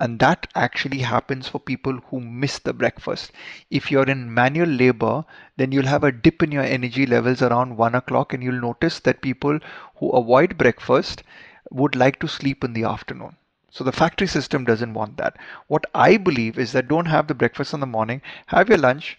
and 0.00 0.18
that 0.18 0.46
actually 0.54 0.98
happens 0.98 1.48
for 1.48 1.58
people 1.58 1.98
who 2.08 2.20
miss 2.20 2.58
the 2.58 2.72
breakfast. 2.72 3.32
If 3.70 3.90
you're 3.90 4.08
in 4.08 4.32
manual 4.32 4.68
labor, 4.68 5.24
then 5.56 5.72
you'll 5.72 5.86
have 5.86 6.04
a 6.04 6.12
dip 6.12 6.42
in 6.42 6.52
your 6.52 6.62
energy 6.62 7.06
levels 7.06 7.42
around 7.42 7.76
one 7.76 7.94
o'clock, 7.94 8.32
and 8.32 8.42
you'll 8.42 8.60
notice 8.60 9.00
that 9.00 9.22
people 9.22 9.58
who 9.96 10.10
avoid 10.10 10.58
breakfast 10.58 11.22
would 11.70 11.94
like 11.94 12.18
to 12.20 12.28
sleep 12.28 12.64
in 12.64 12.72
the 12.72 12.84
afternoon. 12.84 13.36
So 13.70 13.84
the 13.84 13.92
factory 13.92 14.26
system 14.26 14.64
doesn't 14.64 14.94
want 14.94 15.16
that. 15.16 15.36
What 15.66 15.84
I 15.94 16.16
believe 16.16 16.58
is 16.58 16.72
that 16.72 16.88
don't 16.88 17.06
have 17.06 17.26
the 17.26 17.34
breakfast 17.34 17.72
in 17.72 17.80
the 17.80 17.86
morning, 17.86 18.22
have 18.46 18.68
your 18.68 18.78
lunch, 18.78 19.18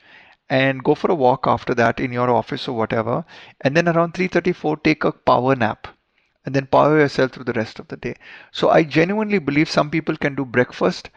and 0.50 0.84
go 0.84 0.94
for 0.94 1.10
a 1.10 1.16
walk 1.16 1.48
after 1.48 1.74
that 1.74 2.00
in 2.00 2.12
your 2.12 2.30
office 2.30 2.68
or 2.68 2.76
whatever 2.78 3.26
and 3.62 3.76
then 3.76 3.88
around 3.88 4.14
3:34 4.14 4.84
take 4.84 5.04
a 5.04 5.12
power 5.12 5.56
nap 5.56 5.88
and 6.46 6.54
then 6.54 6.66
power 6.66 7.00
yourself 7.00 7.32
through 7.32 7.46
the 7.46 7.54
rest 7.54 7.80
of 7.80 7.88
the 7.88 7.98
day. 7.98 8.16
So 8.52 8.70
i 8.70 8.84
genuinely 8.84 9.40
believe 9.40 9.70
some 9.70 9.90
people 9.90 10.18
can 10.18 10.36
do 10.36 10.46
breakfast 10.46 11.10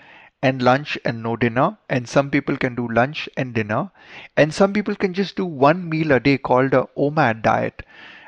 and 0.42 0.62
lunch 0.62 0.98
and 1.04 1.22
no 1.22 1.36
dinner 1.36 1.78
and 1.88 2.08
some 2.08 2.30
people 2.30 2.56
can 2.56 2.74
do 2.74 2.88
lunch 2.88 3.28
and 3.36 3.54
dinner 3.54 3.90
and 4.36 4.54
some 4.54 4.72
people 4.72 4.94
can 4.94 5.14
just 5.14 5.36
do 5.36 5.44
one 5.44 5.88
meal 5.88 6.12
a 6.12 6.20
day 6.20 6.38
called 6.38 6.74
a 6.74 6.86
omad 6.96 7.42
diet. 7.42 7.82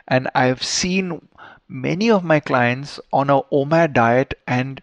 And 0.06 0.28
i've 0.34 0.62
seen 0.62 1.28
many 1.68 2.10
of 2.10 2.24
my 2.24 2.40
clients 2.40 2.98
on 3.12 3.30
a 3.30 3.42
omad 3.52 3.92
diet 3.92 4.34
and 4.46 4.82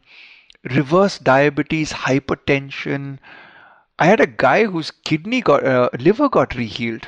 reverse 0.63 1.19
diabetes 1.19 1.91
hypertension. 1.91 3.19
I 3.99 4.05
had 4.05 4.19
a 4.19 4.27
guy 4.27 4.65
whose 4.65 4.91
kidney 4.91 5.41
got 5.41 5.65
uh, 5.65 5.89
liver 5.99 6.29
got 6.29 6.51
rehealed 6.51 7.05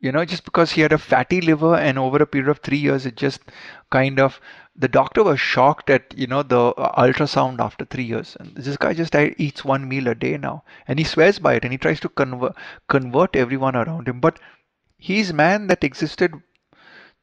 you 0.00 0.12
know 0.12 0.24
just 0.24 0.44
because 0.44 0.72
he 0.72 0.80
had 0.80 0.92
a 0.92 0.98
fatty 0.98 1.40
liver 1.40 1.74
and 1.74 1.98
over 1.98 2.18
a 2.18 2.26
period 2.26 2.48
of 2.48 2.58
3 2.58 2.76
years 2.76 3.06
it 3.06 3.16
just 3.16 3.40
kind 3.90 4.20
of 4.20 4.40
the 4.80 4.86
doctor 4.86 5.24
was 5.24 5.40
shocked 5.40 5.90
at 5.90 6.16
you 6.16 6.28
know 6.28 6.44
the 6.44 6.60
uh, 6.60 7.02
ultrasound 7.02 7.58
after 7.58 7.84
three 7.84 8.04
years. 8.04 8.36
And 8.38 8.54
this 8.54 8.76
guy 8.76 8.94
just 8.94 9.14
eats 9.16 9.64
one 9.64 9.88
meal 9.88 10.06
a 10.06 10.14
day 10.14 10.36
now. 10.36 10.62
And 10.86 11.00
he 11.00 11.04
swears 11.04 11.40
by 11.40 11.54
it 11.54 11.64
and 11.64 11.72
he 11.72 11.78
tries 11.78 11.98
to 12.00 12.08
convert 12.08 12.54
convert 12.88 13.34
everyone 13.34 13.74
around 13.74 14.06
him. 14.06 14.20
But 14.20 14.38
he's 14.96 15.32
man 15.32 15.66
that 15.66 15.82
existed 15.82 16.32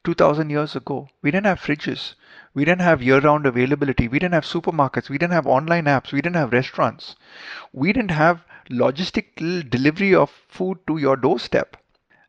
2000 0.04 0.50
years 0.50 0.76
ago. 0.76 1.08
We 1.22 1.30
didn't 1.30 1.46
have 1.46 1.60
fridges. 1.60 2.14
We 2.52 2.66
didn't 2.66 2.82
have 2.82 3.02
year-round 3.02 3.46
availability. 3.46 4.06
We 4.06 4.18
didn't 4.18 4.34
have 4.34 4.44
supermarkets. 4.44 5.08
We 5.08 5.18
didn't 5.18 5.32
have 5.32 5.46
online 5.46 5.86
apps. 5.86 6.12
We 6.12 6.20
didn't 6.20 6.36
have 6.36 6.52
restaurants. 6.52 7.16
We 7.72 7.92
didn't 7.92 8.10
have 8.10 8.44
logistical 8.70 9.68
delivery 9.68 10.14
of 10.14 10.30
food 10.48 10.78
to 10.86 10.98
your 10.98 11.16
doorstep 11.16 11.76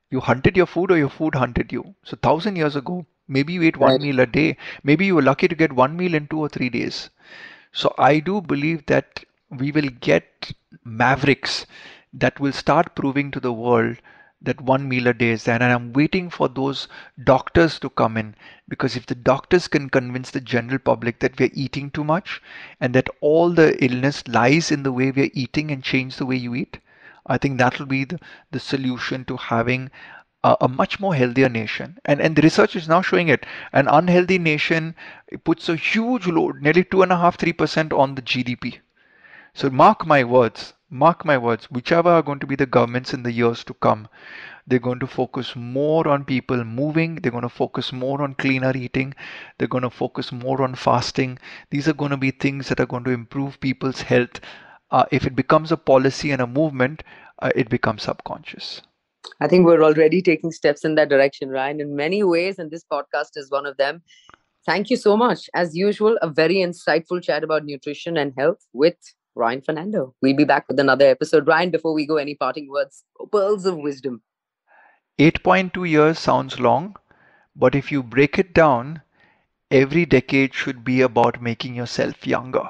you 0.09 0.19
hunted 0.19 0.57
your 0.57 0.65
food 0.65 0.91
or 0.91 0.97
your 0.97 1.09
food 1.09 1.35
hunted 1.35 1.71
you 1.71 1.95
so 2.03 2.17
1000 2.21 2.55
years 2.55 2.75
ago 2.75 3.05
Maybe 3.29 3.53
you 3.53 3.63
ate 3.63 3.75
one 3.75 3.91
right. 3.91 4.01
meal 4.01 4.21
a 4.21 4.25
day. 4.25 4.55
Maybe 4.83 5.05
you 5.05 5.15
were 5.15 5.21
lucky 5.21 5.49
to 5.49 5.55
get 5.55 5.73
one 5.73 5.97
meal 5.97 6.13
in 6.13 6.27
two 6.27 6.39
or 6.39 6.47
three 6.47 6.69
days. 6.69 7.09
So 7.73 7.93
I 7.97 8.19
do 8.19 8.39
believe 8.39 8.85
that 8.85 9.25
we 9.49 9.71
will 9.71 9.89
get 9.89 10.53
mavericks 10.85 11.65
that 12.13 12.39
will 12.39 12.53
start 12.53 12.95
proving 12.95 13.31
to 13.31 13.41
the 13.41 13.51
world 13.51 13.97
that 14.41 14.61
one 14.61 14.87
meal 14.87 15.07
a 15.07 15.13
day 15.13 15.31
is 15.31 15.43
there. 15.43 15.55
And 15.61 15.63
I'm 15.63 15.91
waiting 15.91 16.29
for 16.29 16.47
those 16.47 16.87
doctors 17.21 17.79
to 17.79 17.89
come 17.89 18.15
in 18.15 18.35
because 18.69 18.95
if 18.95 19.05
the 19.05 19.15
doctors 19.15 19.67
can 19.67 19.89
convince 19.89 20.31
the 20.31 20.39
general 20.39 20.79
public 20.79 21.19
that 21.19 21.37
we're 21.37 21.49
eating 21.53 21.91
too 21.91 22.05
much 22.05 22.41
and 22.79 22.93
that 22.95 23.09
all 23.19 23.49
the 23.49 23.83
illness 23.83 24.25
lies 24.27 24.71
in 24.71 24.83
the 24.83 24.93
way 24.93 25.11
we're 25.11 25.31
eating 25.33 25.69
and 25.69 25.83
change 25.83 26.15
the 26.15 26.25
way 26.25 26.37
you 26.37 26.55
eat, 26.55 26.79
I 27.27 27.37
think 27.37 27.57
that 27.57 27.79
will 27.79 27.85
be 27.85 28.05
the, 28.05 28.19
the 28.51 28.59
solution 28.59 29.25
to 29.25 29.37
having 29.37 29.91
a, 30.43 30.55
a 30.61 30.67
much 30.67 30.99
more 30.99 31.13
healthier 31.15 31.49
nation. 31.49 31.97
And, 32.05 32.21
and 32.21 32.35
the 32.35 32.41
research 32.41 32.75
is 32.75 32.87
now 32.87 33.01
showing 33.01 33.27
it. 33.27 33.45
An 33.73 33.87
unhealthy 33.87 34.39
nation 34.39 34.95
puts 35.43 35.69
a 35.69 35.75
huge 35.75 36.27
load, 36.27 36.61
nearly 36.61 36.83
two 36.83 37.01
and 37.01 37.11
a 37.11 37.17
half, 37.17 37.37
three 37.37 37.53
percent 37.53 37.93
on 37.93 38.15
the 38.15 38.21
GDP. 38.21 38.79
So 39.53 39.69
mark 39.69 40.05
my 40.05 40.23
words, 40.23 40.73
mark 40.89 41.25
my 41.25 41.37
words, 41.37 41.65
whichever 41.71 42.09
are 42.09 42.21
going 42.21 42.39
to 42.39 42.47
be 42.47 42.55
the 42.55 42.65
governments 42.65 43.13
in 43.13 43.23
the 43.23 43.31
years 43.31 43.63
to 43.65 43.73
come, 43.73 44.07
they're 44.67 44.79
going 44.79 44.99
to 44.99 45.07
focus 45.07 45.55
more 45.55 46.07
on 46.07 46.25
people 46.25 46.63
moving, 46.63 47.15
they're 47.15 47.31
going 47.31 47.41
to 47.41 47.49
focus 47.49 47.91
more 47.93 48.21
on 48.21 48.35
cleaner 48.35 48.75
eating, 48.75 49.13
they're 49.57 49.67
going 49.67 49.83
to 49.83 49.89
focus 49.89 50.31
more 50.31 50.61
on 50.61 50.75
fasting. 50.75 51.39
These 51.71 51.87
are 51.87 51.93
going 51.93 52.11
to 52.11 52.17
be 52.17 52.31
things 52.31 52.67
that 52.69 52.79
are 52.79 52.85
going 52.85 53.05
to 53.05 53.11
improve 53.11 53.59
people's 53.59 54.01
health. 54.01 54.39
Uh, 54.91 55.05
if 55.11 55.25
it 55.25 55.35
becomes 55.35 55.71
a 55.71 55.77
policy 55.77 56.31
and 56.31 56.41
a 56.41 56.47
movement, 56.47 57.03
uh, 57.39 57.51
it 57.55 57.69
becomes 57.69 58.03
subconscious. 58.03 58.81
I 59.41 59.47
think 59.47 59.65
we're 59.65 59.83
already 59.83 60.21
taking 60.21 60.51
steps 60.51 60.85
in 60.85 60.95
that 60.95 61.09
direction, 61.09 61.49
Ryan, 61.49 61.81
in 61.81 61.95
many 61.95 62.23
ways, 62.23 62.59
and 62.59 62.71
this 62.71 62.85
podcast 62.91 63.31
is 63.35 63.51
one 63.51 63.65
of 63.65 63.77
them. 63.77 64.01
Thank 64.65 64.89
you 64.89 64.97
so 64.97 65.15
much. 65.15 65.49
As 65.53 65.75
usual, 65.75 66.17
a 66.21 66.29
very 66.29 66.55
insightful 66.55 67.21
chat 67.21 67.43
about 67.43 67.65
nutrition 67.65 68.17
and 68.17 68.33
health 68.37 68.65
with 68.73 68.95
Ryan 69.35 69.61
Fernando. 69.61 70.13
We'll 70.21 70.35
be 70.35 70.43
back 70.45 70.67
with 70.67 70.79
another 70.79 71.05
episode. 71.05 71.47
Ryan, 71.47 71.71
before 71.71 71.93
we 71.93 72.05
go, 72.05 72.17
any 72.17 72.35
parting 72.35 72.69
words, 72.69 73.03
pearls 73.31 73.65
of 73.65 73.77
wisdom? 73.77 74.21
8.2 75.19 75.89
years 75.89 76.19
sounds 76.19 76.59
long, 76.59 76.95
but 77.55 77.75
if 77.75 77.91
you 77.91 78.03
break 78.03 78.37
it 78.37 78.53
down, 78.53 79.01
every 79.71 80.05
decade 80.05 80.53
should 80.53 80.83
be 80.83 81.01
about 81.01 81.41
making 81.41 81.75
yourself 81.75 82.27
younger. 82.27 82.69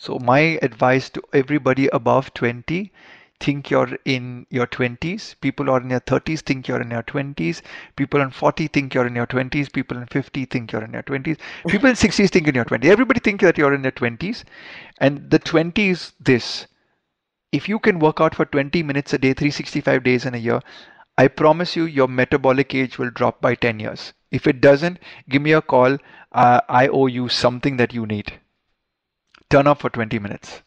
So, 0.00 0.16
my 0.20 0.60
advice 0.62 1.10
to 1.10 1.22
everybody 1.32 1.88
above 1.88 2.32
20 2.32 2.92
think 3.40 3.68
you're 3.68 3.98
in 4.04 4.46
your 4.48 4.68
20s. 4.68 5.34
People 5.40 5.68
are 5.68 5.80
in 5.80 5.88
their 5.88 5.98
30s 5.98 6.40
think 6.40 6.68
you're 6.68 6.80
in 6.80 6.92
your 6.92 7.02
20s. 7.02 7.62
People 7.96 8.20
in 8.20 8.30
40 8.30 8.68
think 8.68 8.94
you're 8.94 9.08
in 9.08 9.16
your 9.16 9.26
20s. 9.26 9.72
People 9.72 9.96
in 9.96 10.06
50 10.06 10.44
think 10.44 10.70
you're 10.70 10.84
in 10.84 10.92
your 10.92 11.02
20s. 11.02 11.36
People 11.66 11.88
in 11.88 11.96
60s 11.96 12.30
think 12.30 12.46
you're 12.46 12.50
in 12.50 12.54
your 12.54 12.64
20s. 12.64 12.84
Everybody 12.84 13.18
think 13.18 13.40
that 13.40 13.58
you're 13.58 13.74
in 13.74 13.82
your 13.82 13.92
20s. 13.92 14.44
And 14.98 15.30
the 15.30 15.40
20s 15.40 16.12
this. 16.20 16.68
If 17.50 17.68
you 17.68 17.80
can 17.80 17.98
work 17.98 18.20
out 18.20 18.36
for 18.36 18.44
20 18.44 18.84
minutes 18.84 19.12
a 19.14 19.18
day, 19.18 19.32
365 19.32 20.04
days 20.04 20.26
in 20.26 20.34
a 20.34 20.38
year, 20.38 20.60
I 21.16 21.26
promise 21.26 21.74
you 21.74 21.86
your 21.86 22.06
metabolic 22.06 22.72
age 22.72 22.98
will 22.98 23.10
drop 23.10 23.40
by 23.40 23.56
10 23.56 23.80
years. 23.80 24.12
If 24.30 24.46
it 24.46 24.60
doesn't, 24.60 25.00
give 25.28 25.42
me 25.42 25.52
a 25.52 25.62
call. 25.62 25.98
Uh, 26.30 26.60
I 26.68 26.86
owe 26.86 27.06
you 27.06 27.28
something 27.28 27.78
that 27.78 27.92
you 27.92 28.06
need. 28.06 28.38
Turn 29.50 29.66
up 29.66 29.80
for 29.80 29.90
20 29.90 30.18
minutes. 30.18 30.62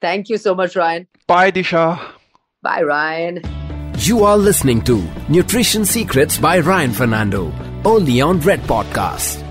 Thank 0.00 0.30
you 0.30 0.38
so 0.38 0.54
much, 0.54 0.76
Ryan. 0.76 1.06
Bye, 1.26 1.50
Disha. 1.50 2.00
Bye, 2.62 2.82
Ryan. 2.82 3.42
You 3.98 4.24
are 4.24 4.38
listening 4.38 4.82
to 4.84 5.06
Nutrition 5.28 5.84
Secrets 5.84 6.38
by 6.38 6.60
Ryan 6.60 6.92
Fernando, 6.92 7.52
only 7.84 8.22
on 8.22 8.40
Red 8.40 8.60
Podcast. 8.60 9.44